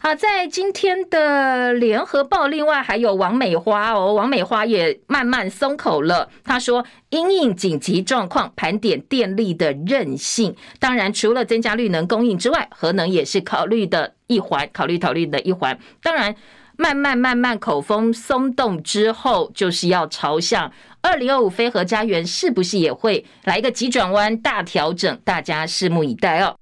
[0.00, 6.28] 好，在今天的联合报，另外还有王美花哦，王美花也慢慢松口了。
[6.44, 10.56] 他说，因应紧急状况，盘点电力的韧性。
[10.80, 15.78] 当然，除了增加绿能供应之外，核能也是考虑的一环，考虑考虑的一环。
[16.02, 16.34] 当然。
[16.78, 25.18] 慢慢慢慢口风松动之后，就是要朝向二零二五非核家园，是不是也会来一个急转弯、大调整？
[25.24, 26.54] 大家拭目以待哦。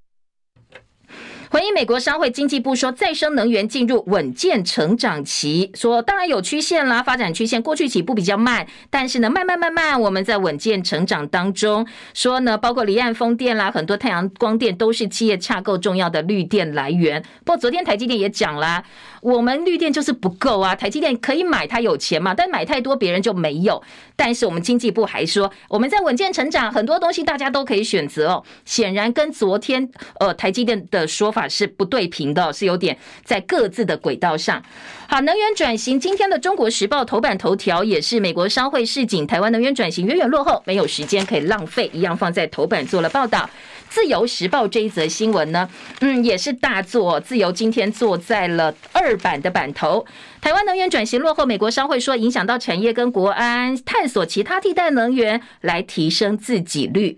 [1.55, 11.87] 回应美国商会经济部说，再生能源进入稳健成长期，说当然有曲线啦，发展曲线过去起步比较慢，但是呢，慢慢慢慢我们在稳健成长当中。
[12.13, 17.23] 说呢，包括离岸风电啦，很多太阳光电都是企业洽购重要的绿电来源。
[17.45, 18.83] 不过昨天台积电也讲啦，
[19.25, 23.83] 我们绿电就是不够啊，台积电可以买，它有钱嘛，但买太多别人就没有。
[24.17, 28.45] 但是我们经济部还说，我们在稳健成长，很多东西大家都可以选择哦。
[28.65, 29.89] 显然跟昨天
[30.21, 31.49] 呃台积电的说法。
[31.55, 34.61] 是不对平的，是有点在各自的轨道上。
[35.15, 43.49] 好，能源转型，今天的《中国时报》头版头条也是美国商会示警，台湾能源转型远远落后，没有时间可以浪费，一样放在头版做了报道。
[43.89, 47.21] 自由时报这一则新闻呢，嗯，也是大作。
[47.21, 50.05] 自由今天坐在了二版的版头。
[50.41, 57.17] 台湾能源转型落后，美国商会说影响到产业跟国安，探索其他替代能源来提升自给率。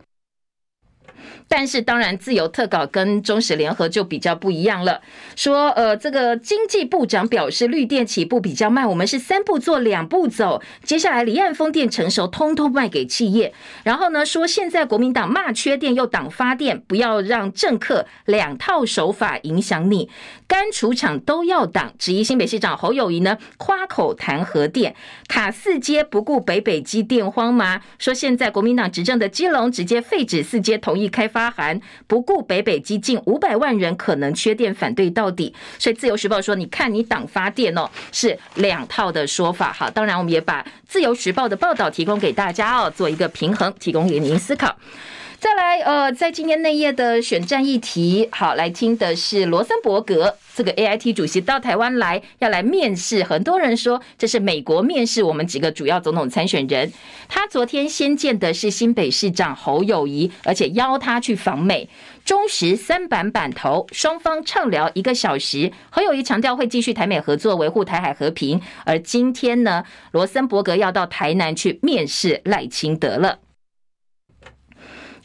[1.49, 5.01] 但是，当然，自由特稿跟中时联合就比较不一样了。
[5.37, 10.61] 说，呃，这个经济部长表示，绿电起步比较慢，我们是三步做两步走。
[10.83, 13.55] 接下来，离岸风电成熟，通通卖给企业。
[13.85, 20.11] 然后呢，说现在国民党骂缺电又挡发电，不要让政客两套手法影响你。
[20.49, 24.95] 干储厂都要挡，质疑新北市长侯友谊呢，夸口谈核电，
[25.29, 27.81] 卡四接不顾北北基电荒吗？
[27.99, 35.55] 说现在国民党执政的基隆直接废止四接，同意开发函，不顾北北基近五百万人可能缺电，反对到底。
[35.79, 39.71] 所以自由时报说，你看你党发电哦，是两套的说法。
[39.71, 44.75] 好，当然我们也把自由时报的报道提供给大家哦，做一个平衡，提供给您思考。
[45.39, 53.23] 再来，呃，在今天内页的选战议题，好，来听的是罗森伯格这个 AIT 主席到台湾来，要来面试。
[53.23, 56.91] 很多人说这是美国面试我们几个主要总统参选人。
[57.29, 61.89] 他昨天先见的是新北市长侯友谊，而且邀他去访美。
[62.25, 65.71] 中时三版版头，双方畅聊一个小时。
[65.91, 68.61] 侯友谊强调会继续台美合作，维护台海和平。
[68.85, 73.39] 而今天呢，罗森伯格要到台南去面试赖清德了。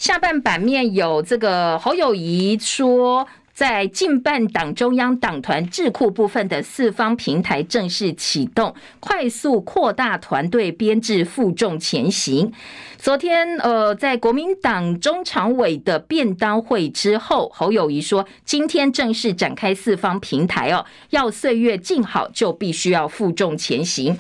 [0.01, 12.51] 下半版面有这个侯友宜说，在近半党中央党团智库部分的四方平台正式启动，快速扩大团队编制，负重前行。
[12.97, 24.17] 昨天，呃，在国民党中常委的便当会之后，侯友宜说，今天正式展开四方平台哦，要岁月静好，就必须要负重前行。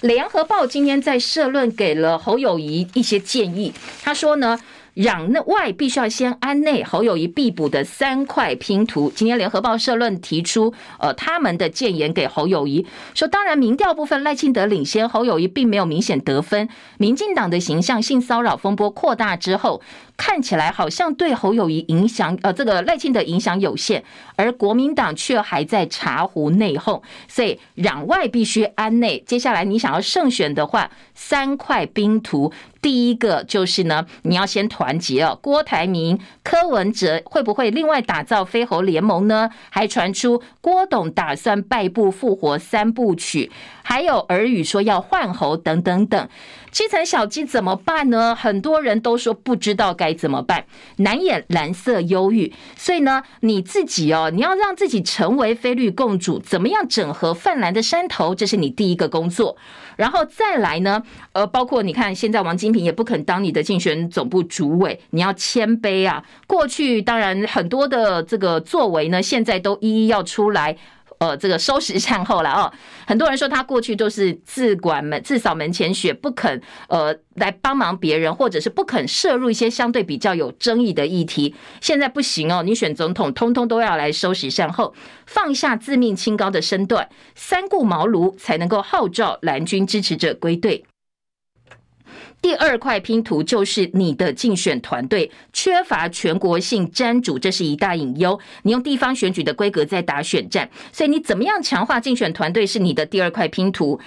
[0.00, 4.58] 联合报今天在社论给了侯友宜一些建议，他说呢。
[4.98, 9.12] 攘内外必须要先安内，侯友谊必补的三块拼图。
[9.14, 12.84] 今天联合报社论提出，呃，他们的建言给侯友谊，
[13.14, 16.68] 说当然民调部分赖清德领先，侯友谊并没有明显得分。
[16.98, 19.80] 民进党的形象性骚扰风波扩大之后。
[20.18, 24.04] 看起来好像对侯友谊影响，呃，这个赖清德影响有限，
[24.34, 29.22] 而国民党却还在茶壶内讧，所以攘外必须安内。
[29.24, 32.52] 接下来你想要胜选的话，三块冰图，
[32.82, 35.38] 第一个就是呢，你要先团结哦。
[35.40, 39.48] 郭台铭、柯文哲会不会另外打造飞猴联盟呢？
[39.70, 43.52] 还传出郭董打算败部复活三部曲，
[43.84, 46.28] 还有耳语说要换侯等等等。
[46.78, 48.36] 基层小鸡怎么办呢？
[48.36, 50.64] 很多人都说不知道该怎么办，
[50.98, 52.52] 难掩蓝色忧郁。
[52.76, 58.32] 所以呢，你自己哦，你要让自己成为非绿共主，怎么样整合泛蓝的山头？
[58.32, 59.56] 这是你第一个工作。
[59.96, 61.02] 然后再来呢，
[61.32, 66.22] 呃，包括你看，现在王金平也不肯当你的竞选总部主委，你要谦卑啊。
[66.46, 70.76] 过去当然很多的这个作为呢，现在都一一要出来。
[71.18, 72.72] 呃，这个收拾善后了哦。
[73.06, 81.54] 很多人说他过去都是自管门自扫门前雪，不肯呃来帮忙别人，或者是不肯涉入一些相对比较有争议的议题。
[81.80, 84.94] 现在不行哦，你选总统，通通都要来收拾善后，
[85.26, 90.84] 放下自命清高的身段，三顾茅庐，才能够号召蓝军支持者归队。
[92.40, 98.38] 第二块拼图就是你的竞选团队缺乏全国性占主，这是一大隐忧。
[98.62, 104.00] 你用地方选举的规格在打选战，所以你怎么样强化竞选团队是你的第二块拼图。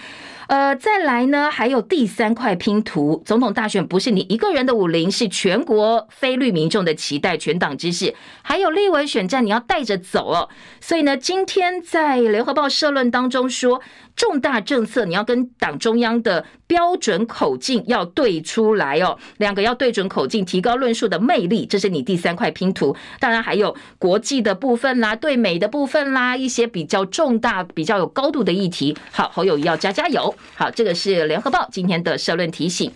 [0.52, 8.14] 呃，再来呢，还有第三块拼图，总统大选不是你一个人的武林，是全国非律民众的期待，全党之势。
[8.42, 10.50] 还有立委选战，你要带着走哦。
[10.82, 13.82] 所以呢，今天在联合报社论当中说，
[14.14, 22.94] 重大政策你要跟党中央的标准口径要对出来哦，两个要对准口径，提高论述的魅力，这是你第三块拼图。
[23.22, 28.98] 当然还有国际的部分啦，对美的部分啦，一些比较重大、比较有高度的议题。
[29.14, 30.36] 好，侯友宜要加加油。
[30.56, 32.92] 好，这个是联合报今天的社论提醒。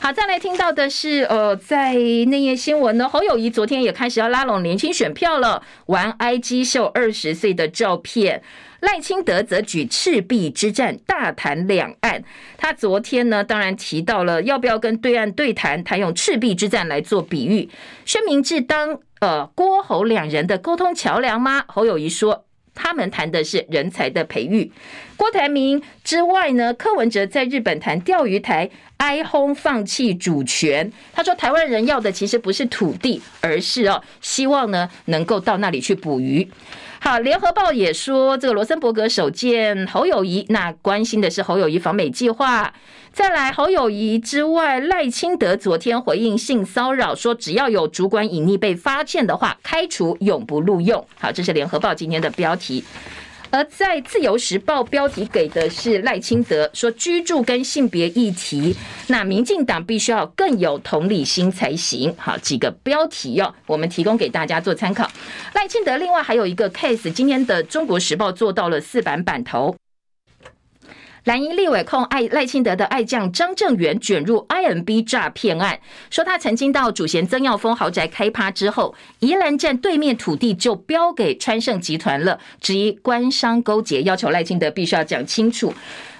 [0.00, 8.42] 好，再来听到的是，呃，在内页新闻呢，侯友宜昨天也开始要拉拢年轻选票了，玩 IG 秀二十岁的照片。
[8.80, 12.24] 赖清德则举赤壁之战大谈两岸。
[12.56, 17.70] 他昨天呢，当然提到了要不要跟对岸对谈，他用赤壁之战来做比喻。
[18.04, 21.62] 薛明志当呃郭侯两人的沟通桥梁吗？
[21.68, 22.44] 侯友宜说。
[22.74, 24.70] 他们谈的是人才的培育。
[25.16, 30.90] 郭台铭之外呢，柯文哲在日本谈钓鱼台，哀轰放弃主权。
[31.12, 36.48] 他说，台湾人要的其实不是土地，而是哦，希望呢能够到那里去捕鱼。
[37.04, 42.72] 好，联合报也说，这个罗森伯格首见侯友谊，那关心的是侯友谊访美计划。
[43.12, 51.04] 再来，侯友谊之外，赖清德昨天回应性骚扰，说只要有主管隐匿被发现的话，开除永不录用。
[51.18, 52.84] 好，这是联合报今天的标题。
[53.52, 58.74] 而在自由时报标题给的是赖清德说，居住跟性别议题，
[59.08, 62.14] 那民进党必须要更有同理心才行。
[62.16, 65.06] 好，几个标题哦，我们提供给大家做参考。
[65.54, 69.76] 赖清德另外还有一个 case，今天的中国时报做到了四版版头。
[71.24, 75.78] 蓝营立委控赖赖清德的爱将张正元卷入 IMB 诈骗案，
[76.10, 85.72] 说他曾经到主嫌曾耀峰豪宅开趴之后，宜兰站对面土地就标给川盛集团了，质疑官商勾结，要求赖清德必须要讲清楚。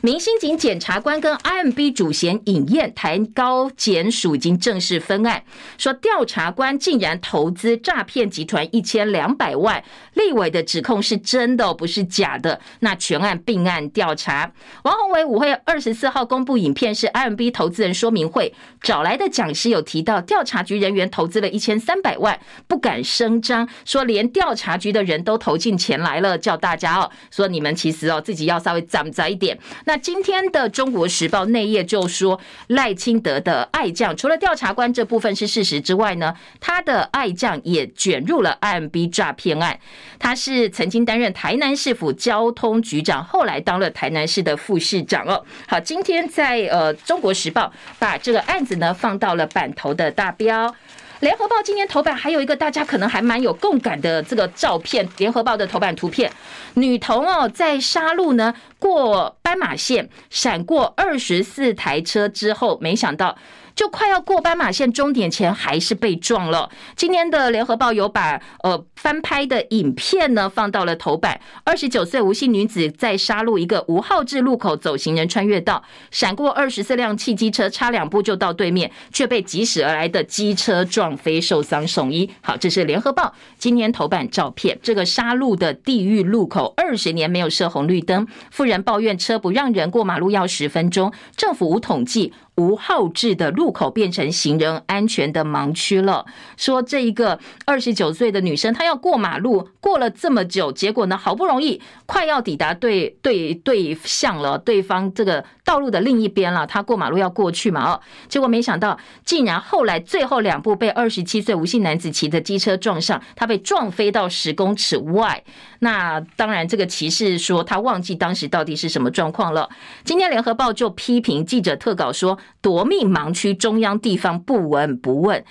[0.05, 5.44] 明星警检察官跟 IMB 主嫌尹燕，台高检署已经正式分案，
[5.78, 9.84] 说调查官竟然投资诈骗集团一千两百万，
[10.14, 12.61] 立委的指控是真的，不是假的。
[12.80, 14.53] 那全案并案调查。
[14.82, 29.57] 王宏伟五月二十四号公布影片，是 IMB 投资人说明会找来的讲师有提到，调查局人员投资了一千三百万，不敢声张，说连调查局的人都投进钱来了，叫大家哦，说你们其实哦自己要稍微长窄一点。
[29.84, 39.78] 那那今天的《中国时报》内页就说，赖清德的爱将除了调查官这部分是事实之外呢，他的爱将也卷入了 IMB 诈骗案。
[40.18, 45.45] 他是曾经担任台南市府交通局长，后来当了台南市的副市长哦。
[45.68, 47.66] 好，今天在呃《中国时报》
[47.99, 50.74] 把这个案子呢放到了版头的大标。
[51.22, 56.28] 联合报今天头版还有一个大家可能还蛮有共感的这个照片，联合报的头版图片，
[56.74, 63.38] 女童哦在沙鹿呢过斑马线，闪过二十四台车之后，没想到。
[63.82, 66.70] 就快要过斑马线终点前，还是被撞了。
[66.94, 71.40] 今天的联合报有把呃翻拍的影片呢放到了头版。
[71.64, 82.30] 二十九岁无姓女子在沙路一个无号志路口走行人穿越道，闪过二十四辆汽机车，差两步就到对面，却被疾驶而来的机车撞飞，受伤送医。
[82.40, 84.78] 好，这是联合报今天头版照片。
[84.80, 92.32] 这个沙路的地狱路口二十年没有设红绿灯，妇人抱怨车不让人过马路要十分钟，政府无统计。
[92.57, 96.26] 无号志的路口变成行人安全的盲区了。
[96.57, 107.92] 说这一个二十九岁的女生，她要过马路，过了这么久，结果呢，好不容易快要抵达对对对象了，对方这个道路的另一边了，他过马路要过去嘛？
[107.92, 115.44] 哦，结果没想到，竟然后来最后两步被二十七岁吴姓男子骑的机车撞上，他被撞飞到十公尺外。
[115.78, 119.68] 那当然，这个骑士说他忘记当时到底是什么状况了。
[120.04, 122.38] 今天联合报就批评记者特稿说。
[122.62, 125.44] 夺命盲区，中央地方不闻不问。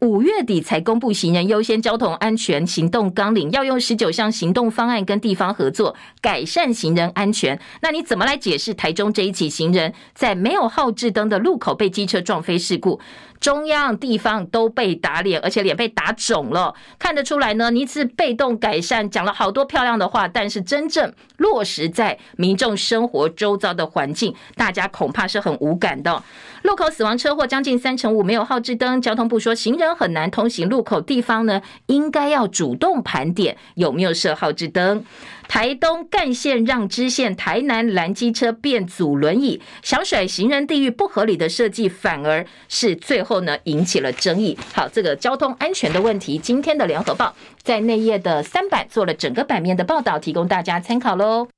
[0.00, 7.58] 五月底才公布行人优先交通安全行动纲领，要用十九项行动方案跟地方合作改善行人安全。
[7.80, 13.00] 那你怎么来解释台中这一起行人在没有号志灯的路口被机车撞飞事故？
[13.40, 17.70] 中央地方都被打脸，而且脸被打肿了，看得出来呢。
[17.70, 26.22] 你是被动改善，讲了好多漂亮的话，但是真正落实在民众生活周遭的环境，大家恐怕是很无感的。
[26.62, 35.04] 路口死亡车祸将近三成五没有号志灯，交通部说行人很难通行路口，地方呢应该要主动盘点有没有设号志灯。
[35.48, 44.58] 台东干线让支线，台南拦机车变阻轮椅，想甩行人地域不合理的设计，反而是最后呢引起了争议。
[44.74, 51.48] 好，这个交通安全的问题，今天的联合报在内页的三版做了整个版面的报道，提供大家参考喽。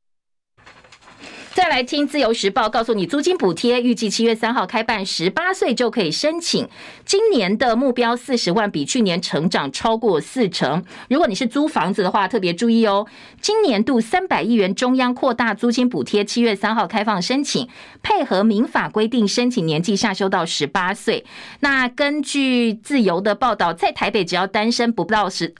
[1.58, 6.68] 再来听自由时报告诉你，租金补贴预计七月三号开办，十八岁就可以申请。
[7.04, 10.84] 今年的目标四十万，比去年成长超过四成。
[11.10, 13.08] 如果你是租房子的话，特别注意哦。
[13.40, 17.68] 今年度三百亿元中央扩大租金补贴，七月三号开放申请，
[18.04, 21.24] 配合民法规定，申请年纪下修到十八岁。
[21.58, 25.52] 那根据自由的报道，在台北只要单身不到十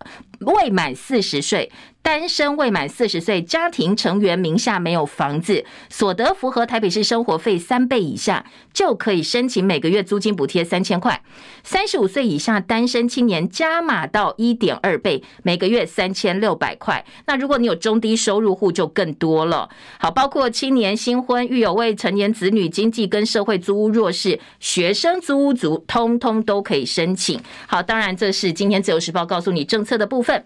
[0.42, 1.72] 未满四十岁。
[2.08, 11.22] 单身未满四十岁家庭成员名下没有房子，所得符合台北市生活费三倍以下，就可以申请每个月租金补贴三千块。
[11.62, 17.04] 三十五岁以下单身青年加码到一点二倍，每个月三千六百块。
[17.26, 19.68] 那如果你有中低收入户，就更多了。
[19.98, 27.38] 好，包括青年新婚、育有未成年子女、经济跟社会租屋弱势、学生租屋族，通通都可以申请。
[27.66, 30.42] 好，当然这是今天自由时报告诉你政策的部分。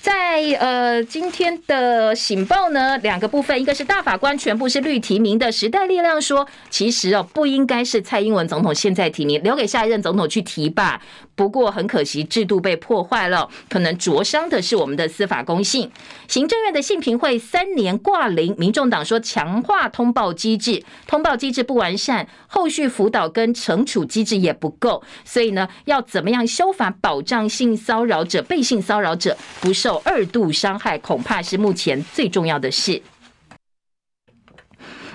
[0.00, 11.02] 在呃今天的醒报呢，两个部分，一个是大法官全部是绿提名的，时代力量说，其实哦不应该是蔡英文总统现在提名，留给下一任总统去提吧。
[11.38, 15.88] 不过很可惜，制度被破坏了，可能灼伤的是我们的司法公信。
[16.26, 33.00] 行政院的信评会三年挂零，民众党说强化通报机制，通报机制不完善，后续辅导跟惩处机制也不够，所以呢，要怎么样修法保障性骚扰者、被性骚扰者不受二度伤害，恐怕是目前最重要的事。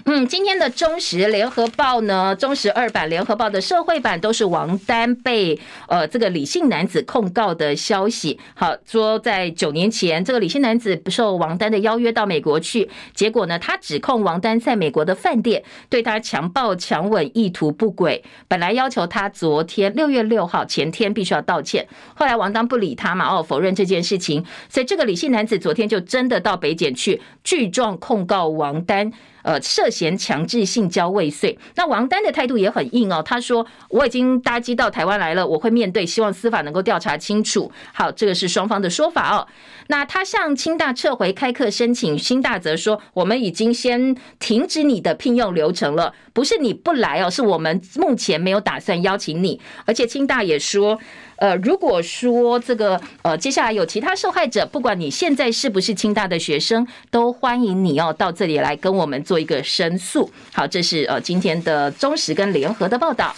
[0.06, 8.38] 嗯，今天的中时联合报呢，中时二版联合报的社会版都是王丹被呃这个李姓男子控告的消息。
[8.54, 18.22] 好，说在九年前，这个李姓男子不受王丹的邀约到美国去，结果呢，他指控王丹在美国的饭店对他强暴强吻，意图不轨。
[18.50, 29.14] 本来要求他昨天六月六号前天必须要道歉，后来王丹不理他嘛，哦，否认这件事情，所以这个李姓男子昨天就真的到北检去具状控告王丹。
[29.44, 33.22] 呃，涉嫌强制性交未遂，那王丹的态度也很硬哦。
[33.22, 39.48] 他说：“我已经搭机到台湾来了，我会面对，希望司法能够调查清楚。”好，这个是双方的说法哦。
[39.88, 50.98] 那他向清大撤回开课申请，清大则说：“我们已经先停止你的聘用流程了，不是你不来哦，是我们目前没有打算邀请你。”而且清大也说。
[51.38, 60.32] 呃，如果说这个呃，接下来有其他受害者，不管你现在是不是清大的学生，都欢迎你哦到这里来跟我们做做一个申诉。
[60.54, 63.36] 好，这是呃今天的中时跟联合的报道，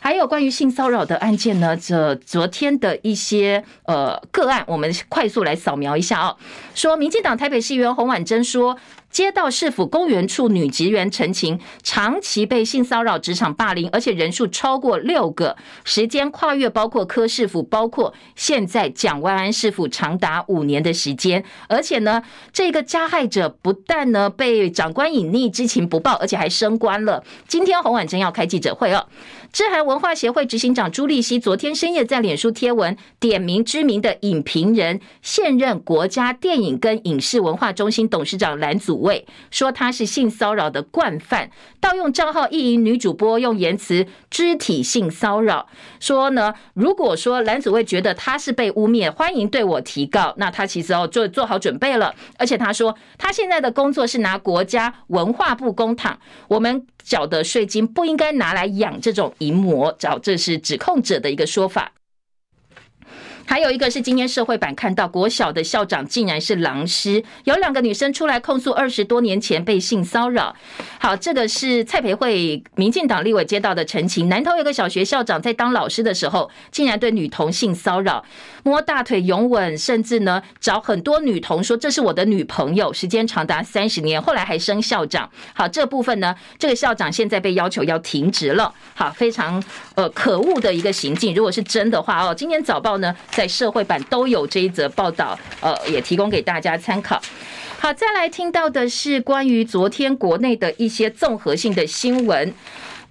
[0.00, 6.34] 还有关于性骚扰的案件呢，这昨天的一些呃个案，我们快速来扫描一下啊。
[6.74, 8.76] 说民进党台北市议员洪婉珍说。
[9.10, 21.44] 街道市府公园处女职员陈情，长期被性骚扰、职场霸凌，而且人数超过六个，时间跨越包括柯市府，包括现在蒋万安市府，长达五年的时间。
[21.68, 27.24] 而且呢，这个加害者不但呢被长官隐匿、知情不报，而且还升官了。
[27.48, 29.06] 今天洪婉珍要开记者会哦。
[29.50, 45.66] 知韩文化协会执行长朱立熙昨天深夜在脸书贴文，点名知名的影评人、现任国家电影跟影视文化中心董事长蓝祖蔚，说他是性骚扰的惯犯，盗用账号意淫女主播，用言辞肢体性骚扰。
[45.98, 50.34] 说呢，如果说蓝祖蔚觉得他是被污蔑，欢迎对我提告。
[50.36, 56.14] 那他其实哦做做好准备了，而且他说他现在的工作是拿国家文化部公帑，
[56.48, 56.86] 我们。
[57.08, 61.90] 缴的税金不应该拿来养这种淫魔，找这是指控者的一个说法。
[63.48, 70.54] 还有一个是今天社会版看到国小的校长竟然是狼师，有两个女生出来控诉二十多年前被性骚扰。
[70.98, 78.22] 好，这个是蔡培慧民进党立委接到的陈情，南投有个小学校长在当老师的时候，竟然对女童性骚扰，
[78.64, 85.30] 摸大腿、拥吻，甚至呢找很多女童说这是我的女朋友，时间长达三十年，后来还升校长。
[85.54, 88.74] 好，这部分呢，这个校长现在被要求要停职了。
[88.94, 93.16] 好，非常呃可恶的一个行径，如果是真的话哦，今天早报呢。
[93.38, 97.22] 在社会版都有这一则报道，呃，也提供给大家参考。
[97.78, 102.52] 好，再来听到的是关于昨天国内的一些综合性的新闻，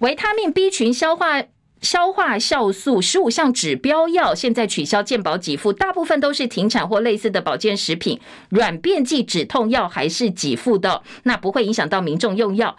[0.00, 1.42] 维他命 B 群消化
[1.80, 8.20] 消化酵素十五项指标药现在取消健保给付，大部分都是停产或类似的保健食品，
[8.50, 12.76] 软便剂止痛药还是给付的，那不会影响到民众用药。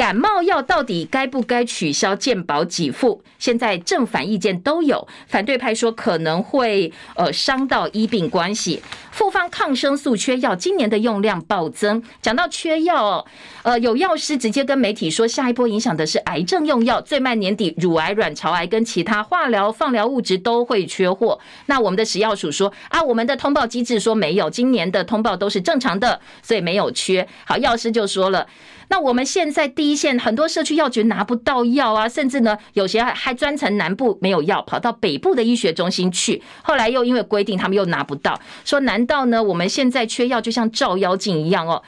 [0.00, 3.22] 感冒药到底该不该取消健保给付？
[3.38, 5.06] 现在正反意见都有。
[5.26, 8.82] 反对派说可能会呃伤到医病关系。
[9.10, 12.02] 复方抗生素缺药，今年的用量暴增。
[12.22, 13.26] 讲到缺药，
[13.62, 21.38] 呃，有药师直接跟媒体说，下一波影响的是癌症用药，最慢年底乳癌、卵巢癌跟其他化疗、放疗物质都会缺货。
[21.66, 27.28] 那我们的食药署说啊，我们的通报机制说没有，今年的通报都是正常的，所以没有缺。
[27.44, 28.46] 好，药师就说了。
[28.90, 36.42] 那我们现在第一线很多社区药局拿不到药啊，甚至呢，有些还专程南部没有药，跑到北部的医学中心去。
[36.62, 38.38] 后来又因为规定，他们又拿不到。
[38.64, 41.80] 说难道呢，我们现在缺药就像照妖镜一样哦？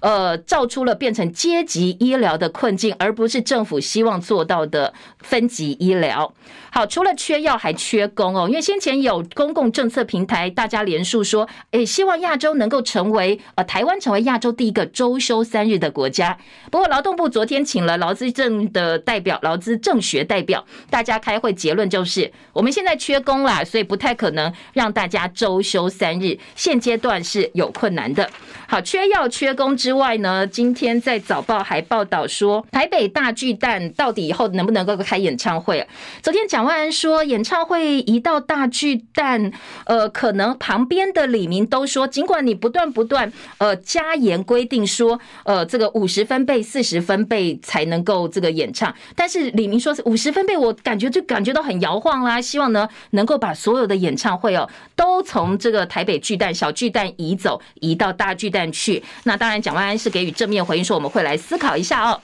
[0.00, 6.32] 呃，造出了变成阶级医疗的困境，而不是政府希望做到的分级医疗。
[6.70, 8.46] 好，除了缺药，还缺工哦。
[8.48, 16.38] 因为先前有公共政策平台，大家连述说，诶，希望亚洲能够成为呃台湾成为亚洲第一个周休三日的国家。
[16.70, 26.38] 不过劳动部昨天请了劳资政的代表、劳资政学代表，大家开会结论就是，我们现在缺工啦，所以不太可能让大家周休三日。
[26.54, 28.30] 现阶段是有困难的。
[28.68, 29.87] 好，缺药缺工之。
[29.88, 35.88] 之外呢，今天在早报还报道说，台北大巨蛋到底以后能不能够开演唱会？
[36.22, 39.50] 昨天蒋万安说，演唱会移到大巨蛋，
[39.86, 52.38] 呃，可能旁边的李明都说，尽管你不断不断呃加严规定说，呃，这个五十分贝、四十分贝才能够这个演唱，但是李明说是五十分贝，我感觉就感觉到很摇晃啦。
[52.38, 59.02] 希望呢能够把所有的演唱会哦，都从这个台北巨蛋、小巨蛋移走，移到大巨蛋去。
[59.24, 62.20] 那当然，蒋安是给予正面回应，说我们会来思考一下哦。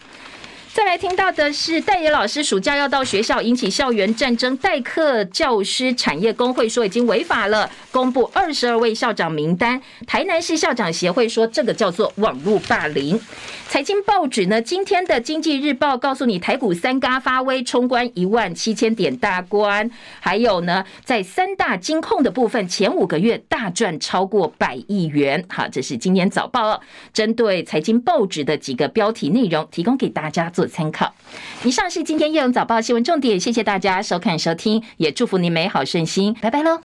[0.75, 9.81] 再来听到的是戴野老师暑假要到学校引起校园战争，代课教师产业工会说已经违法了，公布二十二位校长名单。
[10.05, 13.21] 台南市校长协会说这个叫做网络霸凌。
[13.69, 19.89] 财经报纸呢，今天的经济日报告诉你，台股三嘎发威，冲关一万七千点大关。
[20.19, 25.45] 还有呢，在三大金控的部分，前五个月大赚超过百亿元。
[25.49, 31.15] 好，这是今年早报针对财经报纸的几个标题内容，提供给大家做参考。
[31.65, 36.81] 以上是今天夜用早报新闻重点，谢谢大家收看收听，也祝福你美好顺心，拜拜喽。